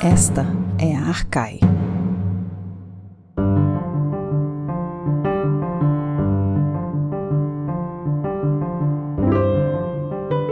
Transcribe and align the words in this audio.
Esta 0.00 0.46
é 0.80 0.94
a 0.94 1.08
Arcai. 1.08 1.58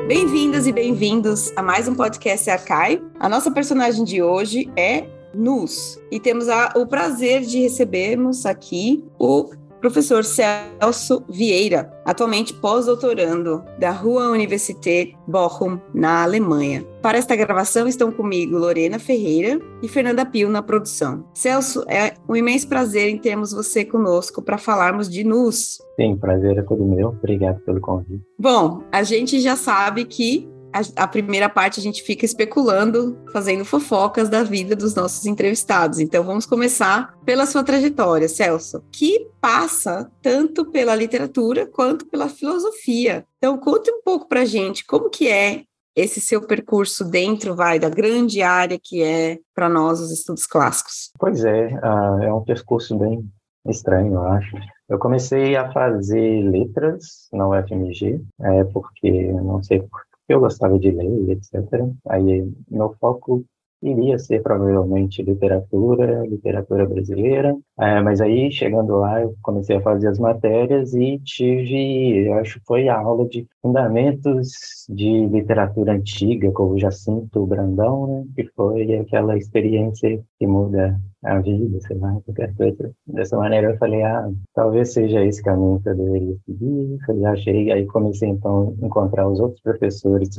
Bem-vindas 0.09 0.67
e 0.67 0.73
bem-vindos 0.73 1.53
a 1.55 1.63
mais 1.63 1.87
um 1.87 1.95
podcast 1.95 2.51
Arcai. 2.51 3.01
A 3.21 3.29
nossa 3.29 3.53
personagem 3.53 4.05
de 4.05 4.21
hoje 4.21 4.69
é 4.77 5.07
Nus 5.33 5.97
e 6.11 6.19
temos 6.19 6.49
a, 6.49 6.73
o 6.75 6.85
prazer 6.85 7.43
de 7.43 7.61
recebermos 7.61 8.45
aqui 8.45 9.05
o 9.17 9.49
professor 9.87 10.25
Celso 10.25 11.25
Vieira, 11.29 11.89
atualmente 12.05 12.53
pós-doutorando 12.53 13.63
da 13.79 13.93
Rua 13.93 14.31
Universität 14.31 15.17
Bochum, 15.29 15.79
na 15.95 16.25
Alemanha. 16.25 16.85
Para 17.01 17.19
esta 17.19 17.37
gravação 17.37 17.87
estão 17.87 18.11
comigo 18.11 18.59
Lorena 18.59 18.99
Ferreira 18.99 19.61
e 19.81 19.87
Fernanda 19.87 20.27
Pio 20.27 20.49
na 20.49 20.61
produção. 20.61 21.25
Celso, 21.33 21.85
é 21.87 22.15
um 22.29 22.35
imenso 22.35 22.69
prazer 22.69 23.09
em 23.09 23.17
termos 23.17 23.53
você 23.53 23.85
conosco 23.85 24.43
para 24.43 24.59
falarmos 24.59 25.09
de 25.09 25.23
NUS. 25.23 25.79
Sim, 25.95 26.17
prazer 26.17 26.59
é 26.59 26.63
todo 26.63 26.85
meu. 26.85 27.11
Obrigado 27.11 27.61
pelo 27.61 27.81
convite. 27.81 28.25
Bom, 28.37 28.83
a 28.91 29.05
gente 29.05 29.39
já 29.39 29.55
sabe 29.55 30.05
que 30.05 30.49
a, 30.77 31.05
a, 31.05 31.09
primeira 31.09 31.49
parte 31.49 31.81
a 31.81 31.83
gente 31.83 32.03
fica 32.03 32.25
especulando, 32.25 33.19
fazendo 33.33 33.65
fofocas 33.65 34.29
da 34.29 34.43
vida 34.43 34.77
dos 34.77 34.95
nossos 34.95 35.25
entrevistados. 35.25 35.99
Então 35.99 36.23
vamos 36.23 36.45
começar 36.45 37.15
pela 37.25 37.47
sua 37.47 37.65
trajetória, 37.65 38.29
Celso, 38.29 38.85
que 38.93 39.27
passa 39.41 40.11
tanto 40.21 40.71
pela 40.71 40.95
literatura 40.95 41.67
quanto 41.67 42.07
pela 42.07 42.29
filosofia. 42.29 43.25
Então 43.39 43.59
conte 43.59 43.91
um 43.91 44.03
pouco 44.03 44.29
para 44.29 44.45
gente 44.45 44.85
como 44.85 45.09
que 45.09 45.29
é 45.29 45.63
esse 45.95 46.21
seu 46.21 46.47
percurso 46.47 47.09
dentro, 47.09 47.57
vai, 47.57 47.79
da 47.79 47.89
grande 47.89 48.43
área 48.43 48.79
que 48.79 49.03
é 49.03 49.39
para 49.55 49.67
nós 49.67 49.99
os 49.99 50.13
estudos 50.13 50.47
clássicos. 50.47 51.11
Pois 51.19 51.43
é, 51.43 51.69
uh, 51.69 52.23
é 52.23 52.35
um 52.35 52.45
percurso 52.45 52.99
bem 52.99 53.27
estranho, 53.67 54.13
eu 54.13 54.23
acho. 54.25 54.57
Eu 54.89 54.99
comecei 54.99 55.57
a 55.57 55.73
fazer 55.73 56.43
letras 56.43 57.29
na 57.33 57.49
UFMG, 57.49 58.21
é, 58.41 58.65
porque 58.65 59.33
não 59.33 59.63
sei 59.63 59.81
por 59.81 60.06
eu 60.29 60.41
gostava 60.41 60.79
de 60.79 60.91
ler, 60.91 61.31
etc. 61.31 61.53
Aí 62.09 62.53
meu 62.71 62.95
foco 63.01 63.45
iria 63.83 64.19
ser 64.19 64.43
provavelmente 64.43 65.23
literatura, 65.23 66.27
literatura 66.27 66.87
brasileira, 66.87 67.57
é, 67.79 68.01
mas 68.01 68.21
aí 68.21 68.51
chegando 68.51 68.97
lá 68.97 69.21
eu 69.21 69.35
comecei 69.43 69.77
a 69.77 69.81
fazer 69.81 70.09
as 70.09 70.19
matérias 70.19 70.95
e 70.95 71.19
tive, 71.21 72.27
eu 72.27 72.35
acho 72.35 72.59
que 72.59 72.67
foi 72.67 72.89
a 72.89 72.99
aula 72.99 73.29
de 73.29 73.47
fundamentos 73.61 74.87
de 74.89 75.27
literatura 75.27 75.93
antiga 75.93 76.51
com 76.53 76.71
o 76.71 76.79
Jacinto 76.79 77.47
Brandão, 77.47 78.07
né, 78.07 78.25
que 78.35 78.51
foi 78.55 78.97
aquela 78.97 79.37
experiência 79.37 80.21
que 80.39 80.47
muda 80.47 80.99
a 81.25 81.41
vida, 81.41 81.81
sei 81.81 81.99
lá, 81.99 82.19
qualquer 82.25 82.55
coisa. 82.55 82.93
Dessa 83.07 83.37
maneira 83.37 83.73
eu 83.73 83.79
falei, 83.79 84.03
ah, 84.03 84.31
talvez 84.55 84.93
seja 84.93 85.25
esse 85.25 85.43
caminho 85.43 85.81
que 85.83 85.89
eu 85.89 85.97
deveria 85.97 86.37
seguir, 86.47 86.99
falei, 87.05 87.25
achei, 87.25 87.73
aí 87.73 87.87
comecei 87.87 88.29
então 88.29 88.77
a 88.81 88.87
encontrar 88.87 89.29
os 89.29 89.41
outros 89.41 89.61
professores 89.61 90.31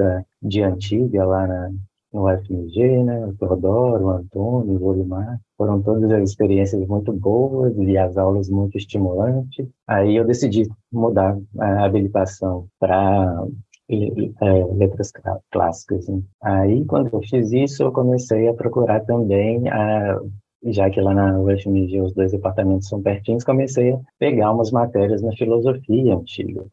de 0.41 0.63
antiga 0.63 1.25
lá 1.25 1.45
na, 1.45 1.69
no 2.17 2.27
FMG, 2.27 3.03
né? 3.03 3.25
O 3.27 3.33
Teodoro, 3.33 4.05
o 4.05 4.09
Antônio, 4.09 4.77
o 4.79 4.85
Olimar. 4.85 5.39
Foram 5.55 5.81
todas 5.81 6.09
as 6.11 6.29
experiências 6.29 6.85
muito 6.87 7.13
boas 7.13 7.75
e 7.77 7.97
as 7.97 8.17
aulas 8.17 8.49
muito 8.49 8.77
estimulantes. 8.77 9.67
Aí 9.87 10.15
eu 10.15 10.25
decidi 10.25 10.67
mudar 10.91 11.37
a 11.59 11.85
habilitação 11.85 12.67
para 12.79 13.45
é, 13.89 14.65
letras 14.73 15.11
clássicas. 15.51 16.07
Né? 16.07 16.21
Aí, 16.41 16.83
quando 16.85 17.09
eu 17.13 17.21
fiz 17.21 17.51
isso, 17.51 17.83
eu 17.83 17.91
comecei 17.91 18.47
a 18.47 18.53
procurar 18.53 19.01
também 19.01 19.69
a 19.69 20.19
já 20.63 20.89
que 20.89 20.99
lá 20.99 21.13
na 21.13 21.39
UFMG 21.39 22.01
os 22.01 22.13
dois 22.13 22.31
departamentos 22.31 22.87
são 22.87 23.01
pertinhos, 23.01 23.43
comecei 23.43 23.91
a 23.91 23.99
pegar 24.19 24.51
umas 24.51 24.71
matérias 24.71 25.21
na 25.21 25.31
filosofia 25.33 26.15
antiga. 26.15 26.65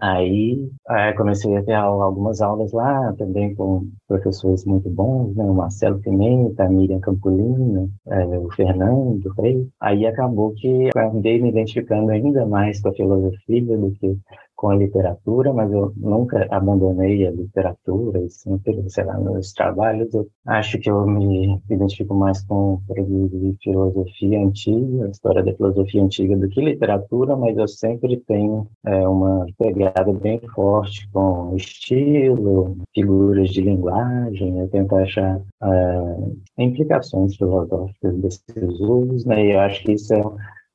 Aí 0.00 0.68
é, 0.90 1.12
comecei 1.12 1.56
a 1.56 1.62
ter 1.62 1.74
algumas 1.74 2.40
aulas 2.40 2.72
lá, 2.72 3.12
também 3.18 3.54
com 3.54 3.88
professores 4.08 4.64
muito 4.64 4.88
bons, 4.90 5.34
né? 5.36 5.44
o 5.44 5.54
Marcelo 5.54 5.98
Pimenta, 6.00 6.64
a 6.64 6.68
Miriam 6.68 7.00
Campolino, 7.00 7.90
é, 8.08 8.24
o 8.38 8.50
Fernando 8.52 9.32
Rei. 9.38 9.68
Aí 9.80 10.06
acabou 10.06 10.52
que 10.52 10.90
eu 10.94 11.10
andei 11.10 11.40
me 11.40 11.50
identificando 11.50 12.10
ainda 12.10 12.46
mais 12.46 12.80
com 12.80 12.88
a 12.88 12.94
filosofia 12.94 13.76
do 13.76 13.92
que 13.92 14.16
com 14.56 14.70
a 14.70 14.76
literatura, 14.76 15.52
mas 15.52 15.70
eu 15.70 15.92
nunca 15.96 16.46
abandonei 16.50 17.26
a 17.26 17.30
literatura 17.30 18.20
e 18.20 18.30
sempre, 18.30 18.82
sei 18.88 19.04
lá, 19.04 19.18
nos 19.18 19.52
trabalhos. 19.52 20.12
Eu 20.14 20.26
acho 20.46 20.78
que 20.78 20.90
eu 20.90 21.06
me 21.06 21.60
identifico 21.70 22.14
mais 22.14 22.42
com 22.46 22.80
produzir 22.86 23.56
filosofia 23.62 24.40
antiga, 24.40 25.06
a 25.06 25.10
história 25.10 25.44
da 25.44 25.54
filosofia 25.54 26.02
antiga 26.02 26.36
do 26.36 26.48
que 26.48 26.60
literatura, 26.60 27.36
mas 27.36 27.56
eu 27.56 27.68
sempre 27.68 28.16
tenho 28.26 28.66
é, 28.86 29.06
uma 29.06 29.46
pegada 29.58 30.12
bem 30.12 30.40
forte 30.54 31.08
com 31.12 31.54
estilo, 31.54 32.76
figuras 32.94 33.50
de 33.50 33.60
linguagem, 33.60 34.58
eu 34.58 34.68
tento 34.68 34.96
achar 34.96 35.40
é, 35.62 36.62
implicações 36.64 37.36
filosóficas 37.36 38.16
desses 38.16 38.80
usos, 38.80 39.24
né, 39.26 39.44
e 39.44 39.52
eu 39.52 39.60
acho 39.60 39.82
que 39.84 39.92
isso 39.92 40.14
é 40.14 40.22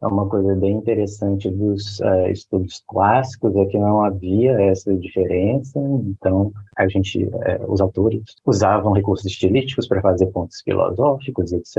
é 0.01 0.07
uma 0.07 0.28
coisa 0.28 0.56
bem 0.56 0.78
interessante 0.78 1.50
dos 1.50 2.00
uh, 2.00 2.28
estudos 2.31 2.84
clássicos 2.88 3.56
é 3.56 3.66
que 3.66 3.78
não 3.78 4.01
havia 4.01 4.59
essa 4.62 4.94
diferença, 4.95 5.79
então 5.79 6.51
a 6.81 6.88
gente, 6.88 7.24
uh, 7.24 7.72
os 7.72 7.81
autores 7.81 8.22
usavam 8.46 8.94
recursos 8.94 9.25
estilísticos 9.25 9.88
para 9.88 10.02
fazer 10.02 10.28
pontos 10.28 10.62
filosóficos, 10.64 11.52
etc. 11.53 11.78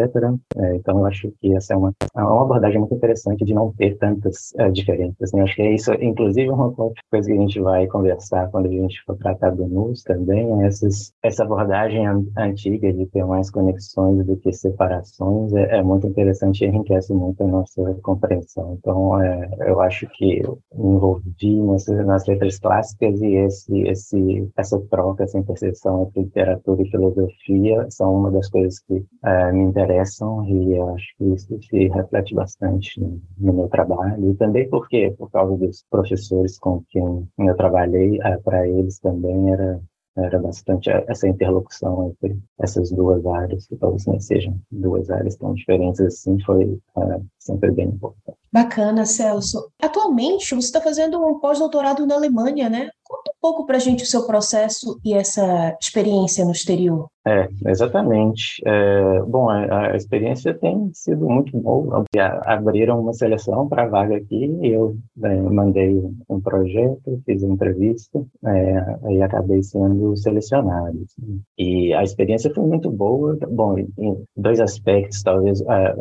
É, 0.57 0.77
então 0.77 0.99
eu 0.99 1.07
acho 1.07 1.33
que 1.41 1.55
essa 1.57 1.75
é 1.75 1.77
uma, 1.77 1.93
é 2.17 2.23
uma 2.23 2.43
abordagem 2.43 2.79
muito 2.79 2.95
interessante 2.95 3.45
de 3.45 3.55
não 3.55 3.73
ter 3.73 3.97
tantas 3.99 4.53
diferenças. 4.73 5.33
Né? 5.33 5.43
Acho 5.43 5.57
que 5.57 5.63
é 5.63 5.75
isso, 5.75 5.93
inclusive, 5.95 6.49
uma 6.51 6.73
coisa 6.73 7.29
que 7.29 7.33
a 7.33 7.41
gente 7.41 7.61
vai 7.61 7.87
conversar 7.87 8.49
quando 8.51 8.67
a 8.67 8.71
gente 8.71 9.03
for 9.05 9.17
tratar 9.17 9.51
do 9.51 9.67
NUS 9.67 10.03
também, 10.03 10.65
essas, 10.65 11.13
essa 11.23 11.45
abordagem 11.45 12.07
antiga 12.37 12.93
de 12.93 13.07
ter 13.07 13.25
mais 13.25 13.51
conexões 13.51 14.25
do 14.25 14.37
que 14.37 14.53
separações 14.53 15.53
é, 15.55 15.79
é 15.79 15.83
muito 15.83 16.07
interessante 16.07 16.65
e 16.65 16.69
enriquece 16.69 17.13
muito 17.13 17.43
a 17.43 17.47
nossa 17.47 17.95
compreensão. 18.03 18.77
Então, 18.79 19.21
é, 19.21 19.49
eu 19.67 19.81
acho 19.81 20.07
que 20.15 20.41
eu 20.45 20.59
me 20.75 20.95
envolvi 20.95 21.61
nessas, 21.63 22.07
nas 22.07 22.27
letras 22.27 22.59
clássicas 22.59 23.21
e 23.21 23.35
esse, 23.37 23.81
esse, 23.83 24.51
essa 24.57 24.79
troca, 24.93 25.25
essa 25.25 25.39
interseção 25.39 26.03
entre 26.03 26.25
literatura 26.25 26.83
e 26.83 26.91
filosofia 26.91 27.87
são 27.89 28.15
uma 28.15 28.31
das 28.31 28.49
coisas 28.51 28.79
que 28.81 29.03
é, 29.25 29.51
me 29.51 29.65
interessam 29.65 30.45
e 30.45 30.79
acho 30.79 31.17
que 31.17 31.25
isso 31.33 31.59
se 31.63 31.89
reflete 31.89 32.35
bastante 32.35 33.01
no, 33.01 33.53
meu 33.55 33.69
trabalho. 33.69 34.31
E 34.31 34.35
também 34.35 34.69
porque, 34.69 35.15
por 35.17 35.31
causa 35.31 35.57
dos 35.57 35.83
professores 35.91 36.59
com 36.59 36.85
quem 36.91 37.27
eu 37.39 37.57
trabalhei, 37.57 38.21
é, 38.23 38.37
para 38.37 38.69
eles 38.69 38.99
também 39.01 39.51
era 39.51 39.81
era 40.15 40.39
bastante 40.39 40.91
essa 40.91 41.27
interlocução 41.27 42.09
entre 42.09 42.39
essas 42.61 42.91
duas 42.91 43.25
áreas, 43.25 43.67
que 43.67 43.77
talvez 43.77 44.05
nem 44.05 44.21
sejam 44.21 44.61
duas 44.71 45.09
áreas 45.09 45.37
tão 45.37 45.55
diferentes 45.55 46.03
assim, 46.03 46.39
foi 46.45 46.79
é, 46.99 47.21
sempre 47.39 47.71
bem 47.71 47.89
importante. 47.89 48.42
Bacana, 48.53 49.07
Celso. 49.07 49.71
Atualmente, 49.81 50.55
você 50.55 50.67
está 50.67 50.81
fazendo 50.81 51.25
um 51.25 51.39
pós-doutorado 51.41 52.07
na 52.07 52.17
Alemanha, 52.17 52.69
né? 52.69 52.91
Conta 53.03 53.31
um 53.31 53.41
pouco 53.41 53.67
para 53.67 53.77
a 53.77 53.81
gente 53.81 54.05
o 54.05 54.07
seu 54.07 54.27
processo 54.27 55.01
e 55.05 55.15
essa 55.15 55.77
experiência 55.81 56.45
no 56.45 56.53
exterior. 56.53 57.09
É, 57.27 57.49
exatamente. 57.67 58.61
É, 58.67 59.23
bom, 59.23 59.49
a, 59.49 59.93
a, 59.93 59.97
experiência 59.97 60.53
tem 60.55 60.91
sido 60.93 61.29
muito 61.29 61.57
boa. 61.57 62.05
Abriram 62.45 63.01
uma 63.01 63.13
seleção 63.13 63.69
para 63.69 63.85
a 63.85 63.89
vaga 63.89 64.17
aqui, 64.17 64.59
eu 64.63 64.97
é, 65.23 65.37
mandei 65.43 66.03
um 66.29 66.41
projeto, 66.41 67.23
fiz 67.25 67.43
uma 67.45 67.55
entrevista 67.55 68.21
é, 68.45 69.13
e 69.13 69.23
acabei 69.23 69.63
sendo 69.63 70.17
selecionado. 70.17 70.99
Assim. 71.05 71.41
E 71.57 71.95
a 71.95 72.03
experiência 72.03 72.53
foi 72.53 72.65
muito 72.65 72.91
boa. 72.91 73.39
Bom, 73.49 73.79
em 73.79 74.25
dois 74.37 74.59
aspectos, 74.59 75.23
talvez. 75.23 75.61
É, 75.61 75.95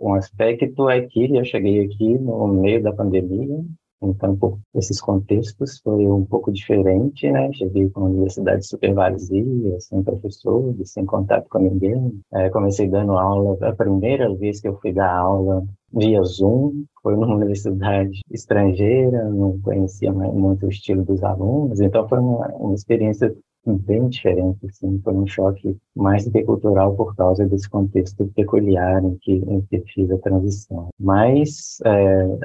um 0.00 0.14
aspecto 0.14 0.90
é 0.90 1.02
que 1.02 1.37
eu 1.38 1.44
cheguei 1.44 1.84
aqui 1.84 2.18
no 2.18 2.46
meio 2.48 2.82
da 2.82 2.92
pandemia, 2.92 3.64
então, 4.00 4.36
por 4.36 4.58
esses 4.76 5.00
contextos 5.00 5.80
foi 5.80 6.06
um 6.06 6.24
pouco 6.24 6.52
diferente, 6.52 7.28
né? 7.30 7.52
Cheguei 7.52 7.90
com 7.90 8.02
a 8.02 8.04
universidade 8.04 8.64
super 8.64 8.94
vazia, 8.94 9.80
sem 9.80 10.02
professores, 10.04 10.92
sem 10.92 11.04
contato 11.04 11.48
com 11.48 11.58
ninguém. 11.58 12.20
É, 12.32 12.48
comecei 12.48 12.88
dando 12.88 13.12
aula, 13.18 13.58
a 13.60 13.74
primeira 13.74 14.32
vez 14.36 14.60
que 14.60 14.68
eu 14.68 14.78
fui 14.80 14.92
dar 14.92 15.12
aula 15.12 15.64
via 15.92 16.22
Zoom, 16.22 16.84
foi 17.02 17.16
numa 17.16 17.34
universidade 17.34 18.20
estrangeira, 18.30 19.28
não 19.30 19.58
conhecia 19.60 20.12
muito 20.12 20.66
o 20.66 20.68
estilo 20.68 21.04
dos 21.04 21.22
alunos, 21.24 21.80
então 21.80 22.08
foi 22.08 22.20
uma, 22.20 22.46
uma 22.54 22.74
experiência 22.74 23.34
bem 23.76 24.08
diferente, 24.08 24.66
assim, 24.66 25.00
foi 25.02 25.14
um 25.14 25.26
choque 25.26 25.76
mais 25.94 26.24
do 26.24 26.30
que 26.30 26.42
cultural 26.44 26.94
por 26.94 27.14
causa 27.16 27.46
desse 27.46 27.68
contexto 27.68 28.26
peculiar 28.34 29.04
em 29.04 29.16
que, 29.20 29.32
em 29.32 29.60
que 29.62 29.80
fiz 29.92 30.10
a 30.10 30.18
transição. 30.18 30.88
Mas 30.98 31.78
é, 31.84 32.38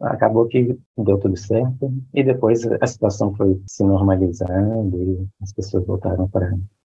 acabou 0.00 0.46
que 0.46 0.78
deu 0.98 1.18
tudo 1.18 1.36
certo 1.36 1.92
e 2.12 2.22
depois 2.22 2.66
a 2.80 2.86
situação 2.86 3.34
foi 3.34 3.60
se 3.66 3.84
normalizando 3.84 5.02
e 5.02 5.26
as 5.42 5.52
pessoas 5.52 5.86
voltaram 5.86 6.28
para 6.28 6.52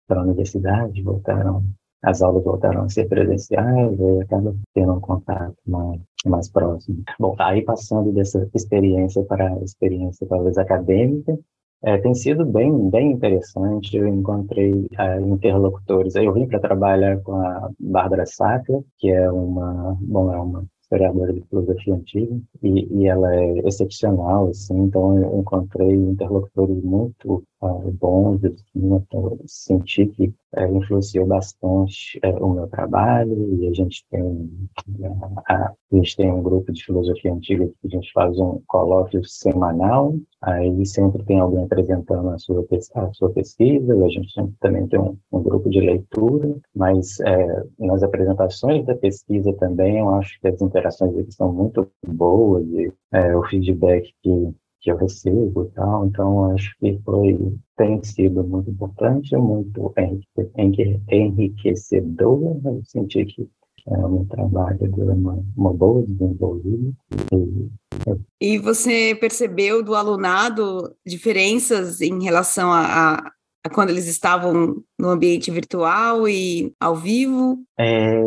a 0.10 0.22
universidade, 0.22 1.02
voltaram 1.04 1.64
as 2.04 2.22
aulas 2.22 2.44
voltaram 2.44 2.84
a 2.84 2.90
ser 2.90 3.08
presenciais, 3.08 4.00
e 4.00 4.22
acaba 4.22 4.56
tendo 4.74 4.94
um 4.94 5.00
contato 5.00 5.56
mais, 5.68 6.02
mais 6.26 6.50
próximo. 6.50 7.04
Bom, 7.20 7.36
aí 7.40 7.64
passando 7.64 8.12
dessa 8.12 8.50
experiência 8.56 9.24
para 9.24 9.54
a 9.54 9.64
experiência 9.64 10.26
talvez 10.28 10.58
acadêmica, 10.58 11.38
é, 11.84 11.98
tem 11.98 12.14
sido 12.14 12.46
bem, 12.46 12.90
bem 12.90 13.12
interessante. 13.12 13.98
Eu 13.98 14.08
encontrei 14.08 14.88
é, 14.98 15.20
interlocutores. 15.20 16.16
Eu 16.16 16.34
vim 16.34 16.48
para 16.48 16.60
trabalhar 16.60 17.20
com 17.22 17.34
a 17.36 17.70
Bárbara 17.80 18.26
Sacra, 18.26 18.82
que 18.98 19.10
é 19.10 19.30
uma, 19.32 19.98
bom, 20.02 20.34
é 20.34 20.38
uma 20.40 20.66
historiadora 20.82 21.34
de 21.34 21.42
filosofia 21.50 21.96
antiga, 21.96 22.38
e, 22.62 23.02
e, 23.02 23.08
ela 23.08 23.34
é 23.34 23.60
excepcional, 23.60 24.50
assim, 24.50 24.78
então 24.78 25.18
eu 25.18 25.40
encontrei 25.40 25.94
interlocutores 25.94 26.84
muito 26.84 27.44
uh, 27.62 27.92
bons, 27.92 28.44
assim, 28.44 28.62
então, 28.76 29.40
senti 29.46 30.06
que 30.08 30.34
uh, 30.58 30.78
influenciou 30.78 31.26
bastante 31.26 32.20
uh, 32.26 32.46
o 32.46 32.54
meu 32.54 32.68
trabalho, 32.68 33.56
e 33.56 33.68
a 33.68 33.74
gente 33.74 34.06
tem 34.10 34.50
a, 35.48 35.54
a 35.56 35.76
gente 35.92 36.16
tem 36.16 36.32
um 36.32 36.42
grupo 36.42 36.72
de 36.72 36.84
filosofia 36.84 37.34
antiga 37.34 37.68
que 37.68 37.88
a 37.88 37.90
gente 37.90 38.12
faz 38.14 38.38
um 38.40 38.62
colóquio 38.68 39.24
semanal, 39.24 40.16
aí 40.42 40.86
sempre 40.86 41.24
tem 41.24 41.40
alguém 41.40 41.64
apresentando 41.64 42.30
a 42.30 42.38
sua, 42.38 42.66
a 42.96 43.14
sua 43.14 43.30
pesquisa, 43.32 43.96
e 43.96 44.04
a 44.04 44.08
gente 44.08 44.34
também 44.60 44.88
tem 44.88 45.00
um, 45.00 45.18
um 45.32 45.42
grupo 45.42 45.70
de 45.70 45.80
leitura, 45.80 46.56
mas 46.76 47.20
é, 47.22 47.64
nas 47.80 48.04
apresentações 48.04 48.86
da 48.86 48.96
pesquisa 48.96 49.54
também 49.54 50.00
eu 50.00 50.10
acho 50.16 50.40
que 50.40 50.48
as 50.48 50.62
interações 50.62 51.18
aqui 51.18 51.32
são 51.32 51.52
muito 51.52 51.88
boas, 52.06 52.66
e 52.68 52.92
é, 53.12 53.36
o 53.36 53.44
feedback 53.44 54.14
que, 54.24 54.54
que 54.82 54.92
eu 54.92 54.98
recebo 54.98 55.66
e 55.66 55.76
tal, 55.76 56.08
então 56.08 56.52
acho 56.52 56.76
que 56.80 57.00
foi, 57.06 57.38
tem 57.78 58.04
sido 58.04 58.44
muito 58.44 58.70
importante, 58.72 59.36
muito 59.38 59.94
enriquecedor, 61.10 62.60
eu 62.66 62.82
senti 62.84 63.26
que 63.26 63.48
é, 63.88 63.98
o 63.98 64.26
trabalho 64.26 64.78
deu 64.80 65.08
uma, 65.08 65.44
uma 65.56 65.74
boa 65.74 66.04
desenvolvida. 66.06 66.92
E, 68.42 68.54
e 68.54 68.58
você 68.58 69.16
percebeu 69.20 69.84
do 69.84 69.96
alunado 69.96 70.96
diferenças 71.06 72.02
em 72.02 72.24
relação 72.24 72.72
a, 72.72 72.82
a, 72.82 73.32
a, 73.66 73.70
quando 73.70 73.90
eles 73.90 74.08
estavam 74.08 74.84
no 75.00 75.10
ambiente 75.10 75.50
virtual 75.52 76.28
e 76.28 76.74
ao 76.80 76.96
vivo? 76.96 77.64
É, 77.80 78.20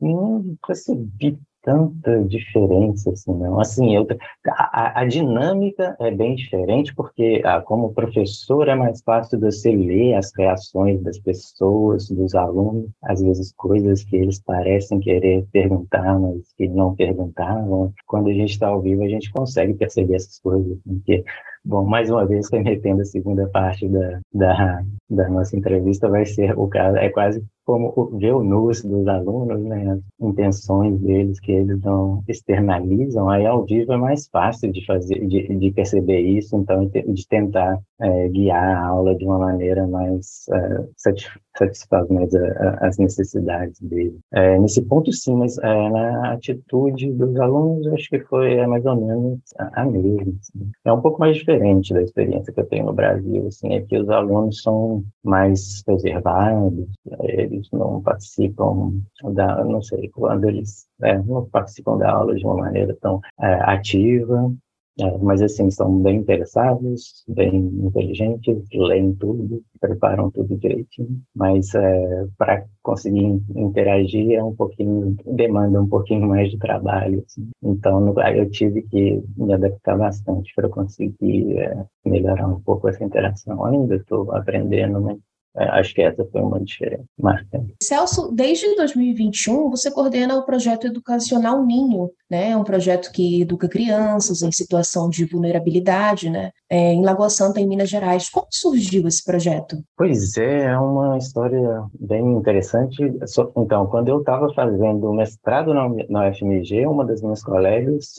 não 0.00 0.56
percebi 0.66 1.38
tanta 1.68 2.24
diferença 2.24 3.10
assim, 3.10 3.34
não. 3.34 3.60
Assim, 3.60 3.94
eu, 3.94 4.06
a, 4.46 5.02
a, 5.02 5.04
dinâmica 5.04 5.94
é 6.00 6.10
bem 6.10 6.34
diferente 6.34 6.94
porque, 6.94 7.42
ah, 7.44 7.60
como 7.60 7.92
professor, 7.92 8.68
é 8.68 8.74
mais 8.74 9.02
fácil 9.02 9.38
você 9.38 9.70
ler 9.70 10.14
as 10.14 10.32
reações 10.34 11.02
das 11.02 11.18
pessoas, 11.18 12.08
dos 12.08 12.34
alunos, 12.34 12.88
às 13.02 13.20
vezes 13.20 13.52
coisas 13.54 14.02
que 14.02 14.16
eles 14.16 14.40
parecem 14.40 14.98
querer 14.98 15.46
perguntar, 15.52 16.18
mas 16.18 16.50
que 16.56 16.66
não 16.68 16.94
perguntavam. 16.94 17.92
Quando 18.06 18.30
a 18.30 18.32
gente 18.32 18.52
está 18.52 18.68
ao 18.68 18.80
vivo, 18.80 19.02
a 19.02 19.08
gente 19.08 19.30
consegue 19.30 19.74
perceber 19.74 20.14
essas 20.14 20.40
coisas, 20.40 20.78
porque 20.86 21.22
Bom, 21.68 21.84
mais 21.84 22.08
uma 22.08 22.24
vez, 22.24 22.48
remetendo 22.50 23.02
a 23.02 23.04
segunda 23.04 23.46
parte 23.46 23.86
da, 23.86 24.20
da, 24.32 24.82
da 25.10 25.28
nossa 25.28 25.54
entrevista, 25.54 26.08
vai 26.08 26.24
ser 26.24 26.58
o 26.58 26.66
caso, 26.66 26.96
é 26.96 27.10
quase 27.10 27.44
como 27.62 27.92
ver 28.18 28.32
o 28.32 28.42
nus 28.42 28.82
dos 28.82 29.06
alunos, 29.06 29.62
né, 29.62 29.92
as 29.92 30.00
intenções 30.18 30.98
deles 30.98 31.38
que 31.38 31.52
eles 31.52 31.78
não 31.82 32.24
externalizam, 32.26 33.28
aí 33.28 33.44
ao 33.44 33.66
vivo 33.66 33.92
é 33.92 33.98
mais 33.98 34.26
fácil 34.28 34.72
de 34.72 34.82
fazer, 34.86 35.26
de, 35.26 35.58
de 35.58 35.70
perceber 35.70 36.20
isso, 36.20 36.56
então 36.56 36.86
de 36.86 37.28
tentar 37.28 37.78
é, 38.00 38.28
guiar 38.28 38.76
a 38.76 38.86
aula 38.86 39.14
de 39.16 39.24
uma 39.24 39.38
maneira 39.38 39.86
mais 39.86 40.46
é, 40.52 40.84
satisfaz 40.96 42.08
mais 42.10 42.34
a, 42.34 42.78
as 42.86 42.98
necessidades 42.98 43.80
deles. 43.80 44.18
É, 44.32 44.58
nesse 44.58 44.82
ponto 44.82 45.12
sim, 45.12 45.36
mas 45.36 45.58
é, 45.58 45.90
na 45.90 46.32
atitude 46.32 47.12
dos 47.12 47.36
alunos 47.40 47.86
eu 47.86 47.94
acho 47.94 48.08
que 48.08 48.20
foi 48.20 48.54
é, 48.54 48.66
mais 48.66 48.84
ou 48.86 48.96
menos 48.96 49.40
a, 49.58 49.82
a 49.82 49.84
mesma. 49.84 50.32
Assim. 50.40 50.70
É 50.84 50.92
um 50.92 51.00
pouco 51.00 51.20
mais 51.20 51.36
diferente 51.36 51.92
da 51.92 52.02
experiência 52.02 52.52
que 52.52 52.60
eu 52.60 52.66
tenho 52.66 52.86
no 52.86 52.92
Brasil, 52.92 53.46
assim, 53.46 53.74
é 53.74 53.80
que 53.80 53.98
os 53.98 54.08
alunos 54.08 54.62
são 54.62 55.02
mais 55.24 55.82
reservados, 55.86 56.86
eles 57.20 57.68
não 57.72 58.00
participam 58.02 58.92
da, 59.34 59.64
não 59.64 59.82
sei, 59.82 60.08
quando 60.10 60.48
eles 60.48 60.86
é, 61.02 61.18
não 61.18 61.44
participam 61.46 61.98
da 61.98 62.10
aula 62.10 62.34
de 62.34 62.44
uma 62.44 62.56
maneira 62.56 62.96
tão 63.00 63.20
é, 63.40 63.54
ativa, 63.62 64.52
é, 65.00 65.18
mas 65.18 65.40
assim, 65.40 65.70
são 65.70 66.02
bem 66.02 66.16
interessados, 66.18 67.24
bem 67.28 67.56
inteligentes, 67.56 68.64
leem 68.72 69.14
tudo, 69.14 69.62
preparam 69.80 70.30
tudo 70.30 70.56
direitinho, 70.56 71.20
mas 71.34 71.72
é, 71.74 72.26
para 72.36 72.64
conseguir 72.82 73.40
interagir 73.54 74.32
é 74.32 74.42
um 74.42 74.54
pouquinho, 74.54 75.16
demanda 75.24 75.80
um 75.80 75.88
pouquinho 75.88 76.26
mais 76.28 76.50
de 76.50 76.58
trabalho. 76.58 77.22
Assim. 77.24 77.48
Então, 77.62 78.12
eu 78.34 78.50
tive 78.50 78.82
que 78.82 79.22
me 79.36 79.52
adaptar 79.52 79.96
bastante 79.96 80.52
para 80.56 80.68
conseguir 80.68 81.58
é, 81.58 81.84
melhorar 82.04 82.48
um 82.48 82.60
pouco 82.60 82.88
essa 82.88 83.04
interação. 83.04 83.64
Ainda 83.66 83.96
estou 83.96 84.32
aprendendo, 84.34 85.00
mas 85.00 85.18
é, 85.18 85.27
acho 85.64 85.94
que 85.94 86.02
essa 86.02 86.24
foi 86.30 86.40
uma 86.40 86.60
diferença 86.60 87.04
marcante. 87.18 87.74
Celso, 87.82 88.32
desde 88.32 88.74
2021 88.76 89.70
você 89.70 89.90
coordena 89.90 90.36
o 90.36 90.44
projeto 90.44 90.86
educacional 90.86 91.64
Ninho, 91.64 92.10
né? 92.30 92.50
É 92.50 92.56
um 92.56 92.64
projeto 92.64 93.10
que 93.12 93.42
educa 93.42 93.68
crianças 93.68 94.42
em 94.42 94.52
situação 94.52 95.08
de 95.08 95.24
vulnerabilidade, 95.24 96.30
né? 96.30 96.50
É, 96.70 96.92
em 96.92 97.04
Lagoa 97.04 97.30
Santa, 97.30 97.60
em 97.60 97.66
Minas 97.66 97.88
Gerais. 97.88 98.28
Como 98.30 98.46
surgiu 98.50 99.06
esse 99.08 99.24
projeto? 99.24 99.76
Pois 99.96 100.36
é, 100.36 100.66
é 100.66 100.78
uma 100.78 101.18
história 101.18 101.82
bem 101.98 102.24
interessante. 102.36 103.02
Então, 103.56 103.86
quando 103.86 104.08
eu 104.08 104.20
estava 104.20 104.52
fazendo 104.54 105.10
o 105.10 105.14
mestrado 105.14 105.72
na 105.74 106.28
UFMG, 106.28 106.86
uma 106.86 107.04
das 107.04 107.22
minhas 107.22 107.42
colegas, 107.42 108.14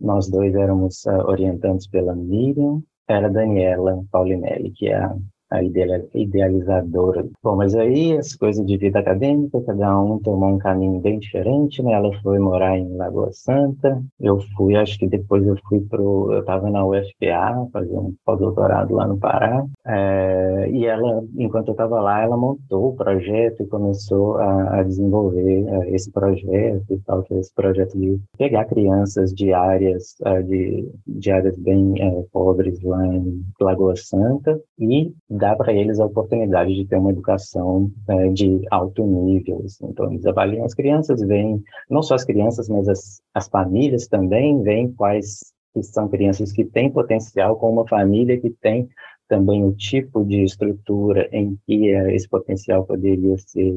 nós 0.00 0.28
dois 0.28 0.54
éramos 0.54 1.06
orientados 1.06 1.86
pela 1.86 2.14
Miriam, 2.14 2.82
era 3.08 3.30
Daniela 3.30 4.04
Paulinelli, 4.10 4.70
que 4.70 4.88
é 4.88 4.96
a 4.96 5.14
a 5.52 5.62
idealizadora. 6.14 7.26
Bom, 7.42 7.56
mas 7.56 7.74
aí 7.74 8.16
as 8.16 8.34
coisas 8.34 8.64
de 8.64 8.76
vida 8.76 8.98
acadêmica, 8.98 9.60
cada 9.62 10.00
um 10.00 10.18
tomou 10.18 10.48
um 10.48 10.58
caminho 10.58 11.00
bem 11.00 11.18
diferente, 11.18 11.82
né? 11.82 11.92
Ela 11.92 12.10
foi 12.22 12.38
morar 12.38 12.78
em 12.78 12.96
Lagoa 12.96 13.30
Santa, 13.32 14.02
eu 14.20 14.38
fui, 14.56 14.76
acho 14.76 14.98
que 14.98 15.06
depois 15.06 15.46
eu 15.46 15.56
fui 15.68 15.80
pro, 15.80 16.32
eu 16.32 16.40
estava 16.40 16.70
na 16.70 16.84
UFPA, 16.84 17.68
fazer 17.72 17.96
um 17.96 18.14
pós-doutorado 18.24 18.94
lá 18.94 19.06
no 19.06 19.18
Pará, 19.18 19.64
é, 19.86 20.70
e 20.70 20.86
ela, 20.86 21.22
enquanto 21.36 21.68
eu 21.68 21.72
estava 21.72 22.00
lá, 22.00 22.22
ela 22.22 22.36
montou 22.36 22.88
o 22.88 22.96
projeto 22.96 23.62
e 23.62 23.66
começou 23.66 24.36
a, 24.38 24.80
a 24.80 24.82
desenvolver 24.82 25.66
é, 25.68 25.90
esse 25.94 26.10
projeto 26.10 26.84
e 26.90 26.98
tal, 27.00 27.22
que 27.22 27.34
é 27.34 27.38
esse 27.38 27.52
projeto 27.54 27.98
de 27.98 28.18
pegar 28.38 28.64
crianças 28.64 29.32
de 29.32 29.52
áreas, 29.52 30.14
é, 30.24 30.42
de, 30.42 30.90
de 31.06 31.30
áreas 31.30 31.56
bem 31.58 31.94
pobres 32.32 32.80
lá 32.82 33.06
em 33.06 33.42
Lagoa 33.60 33.94
Santa 33.96 34.60
e 34.78 35.12
dá 35.42 35.56
para 35.56 35.72
eles 35.72 35.98
a 35.98 36.06
oportunidade 36.06 36.72
de 36.72 36.86
ter 36.86 36.96
uma 36.96 37.10
educação 37.10 37.90
é, 38.08 38.28
de 38.28 38.60
alto 38.70 39.04
nível. 39.04 39.60
Assim. 39.64 39.86
Então, 39.88 40.08
eles 40.12 40.24
avaliam 40.24 40.64
as 40.64 40.72
crianças, 40.72 41.20
veem, 41.20 41.60
não 41.90 42.00
só 42.00 42.14
as 42.14 42.24
crianças, 42.24 42.68
mas 42.68 42.88
as, 42.88 43.20
as 43.34 43.48
famílias 43.48 44.06
também, 44.06 44.62
veem 44.62 44.92
quais 44.92 45.52
são 45.82 46.08
crianças 46.08 46.52
que 46.52 46.64
têm 46.64 46.92
potencial, 46.92 47.56
com 47.56 47.72
uma 47.72 47.88
família 47.88 48.40
que 48.40 48.50
tem 48.50 48.88
também 49.28 49.64
o 49.64 49.72
tipo 49.72 50.24
de 50.24 50.44
estrutura 50.44 51.28
em 51.32 51.58
que 51.66 51.90
é, 51.90 52.14
esse 52.14 52.28
potencial 52.28 52.84
poderia 52.84 53.36
ser 53.38 53.74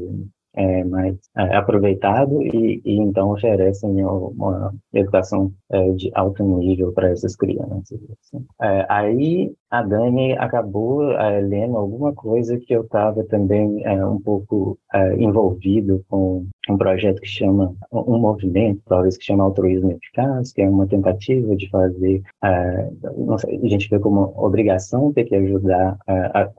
é, 0.56 0.84
mais 0.84 1.16
é, 1.36 1.56
aproveitado 1.56 2.42
e, 2.42 2.82
e, 2.84 3.00
então 3.00 3.32
oferecem 3.32 4.04
uma 4.04 4.74
educação 4.94 5.52
é, 5.70 5.92
de 5.92 6.10
alto 6.14 6.44
nível 6.44 6.94
para 6.94 7.10
essas 7.10 7.36
crianças. 7.36 8.00
Assim. 8.12 8.46
É, 8.62 8.86
aí 8.90 9.54
a 9.70 9.82
Dani 9.82 10.34
acabou 10.34 11.12
é, 11.12 11.40
lendo 11.42 11.78
alguma 11.78 12.14
coisa 12.14 12.58
que 12.58 12.74
eu 12.74 12.82
estava 12.82 13.24
também 13.24 13.84
é, 13.86 14.06
um 14.06 14.20
pouco 14.20 14.78
envolvido 15.18 16.06
com 16.08 16.48
um 16.70 16.78
projeto 16.78 17.20
que 17.20 17.28
chama, 17.28 17.76
um 17.92 18.18
movimento, 18.18 18.82
talvez, 18.86 19.18
que 19.18 19.26
chama 19.26 19.44
Altruísmo 19.44 19.92
Eficaz, 19.92 20.54
que 20.54 20.62
é 20.62 20.70
uma 20.70 20.88
tentativa 20.88 21.54
de 21.54 21.70
fazer, 21.70 22.22
sei, 23.38 23.60
a 23.62 23.68
gente 23.68 23.90
vê 23.90 24.00
como 24.00 24.34
obrigação 24.38 25.12
ter 25.12 25.26
que 25.26 25.36
ajudar 25.36 25.98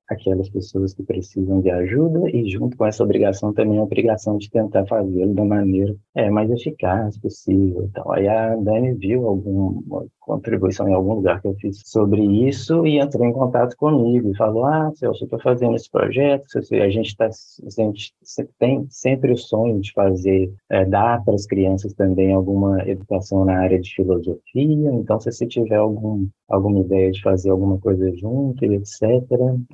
aquelas 0.07 0.51
pessoas 0.51 0.93
que 0.93 1.03
precisam 1.03 1.63
de 1.63 1.71
ajuda 1.71 2.29
e 2.31 2.47
junto 2.51 2.77
com 2.77 2.85
essa 2.85 3.03
obrigação 3.03 3.55
também 3.55 3.81
obrigação 3.81 4.37
de 4.37 4.51
tentar 4.51 4.85
fazê-lo 4.87 5.33
da 5.33 5.45
maneira 5.45 5.95
é, 6.15 6.29
mais 6.31 6.51
eficaz 6.51 7.19
possível. 7.19 7.89
Então, 7.91 8.13
aí 8.13 8.29
a 8.29 8.55
Dani 8.57 8.93
viu 8.95 9.27
alguma 9.27 10.07
contribuição 10.21 10.89
em 10.89 10.95
algum 10.95 11.15
lugar 11.15 11.41
que 11.41 11.49
eu 11.49 11.55
fiz 11.55 11.81
sobre 11.87 12.23
isso, 12.23 12.87
e 12.87 13.01
entrou 13.07 13.27
em 13.27 13.33
contato 13.33 13.77
comigo 13.77 14.31
e 14.31 14.37
falou: 14.37 14.65
Ah, 14.65 14.91
Celso, 14.95 15.23
eu 15.23 15.27
estou 15.27 15.41
fazendo 15.41 15.75
esse 15.75 15.91
projeto. 15.91 16.45
A 16.57 16.89
gente, 16.89 17.17
tá, 17.17 17.27
a 17.27 17.71
gente 17.71 18.15
tem 18.59 18.87
sempre 18.91 19.33
o 19.33 19.37
sonho 19.37 19.81
de 19.81 19.93
fazer, 19.93 20.53
é, 20.71 20.85
dar 20.85 21.25
para 21.25 21.35
as 21.35 21.47
crianças 21.47 21.93
também 21.95 22.33
alguma 22.33 22.83
educação 22.89 23.45
na 23.45 23.59
área 23.59 23.81
de 23.81 23.95
filosofia. 23.95 24.93
Então, 24.93 25.19
se 25.21 25.31
você 25.31 25.47
tiver 25.47 25.77
algum, 25.77 26.29
alguma 26.49 26.81
ideia 26.81 27.11
de 27.11 27.23
fazer 27.23 27.51
alguma 27.51 27.79
coisa 27.79 28.15
junto, 28.17 28.65
etc., 28.65 29.03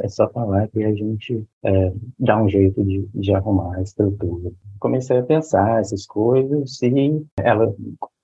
é 0.01 0.09
só 0.09 0.29
falar 0.29 0.69
que 0.69 0.83
a 0.85 0.95
gente 0.95 1.45
é, 1.65 1.93
dá 2.19 2.43
um 2.43 2.49
jeito 2.49 2.83
de, 2.85 3.09
de 3.15 3.35
arrumar 3.35 3.77
a 3.77 3.83
estrutura. 3.83 4.51
Comecei 4.79 5.19
a 5.19 5.23
pensar 5.23 5.81
essas 5.81 6.07
coisas 6.07 6.81
e 6.83 7.25
ela 7.39 7.75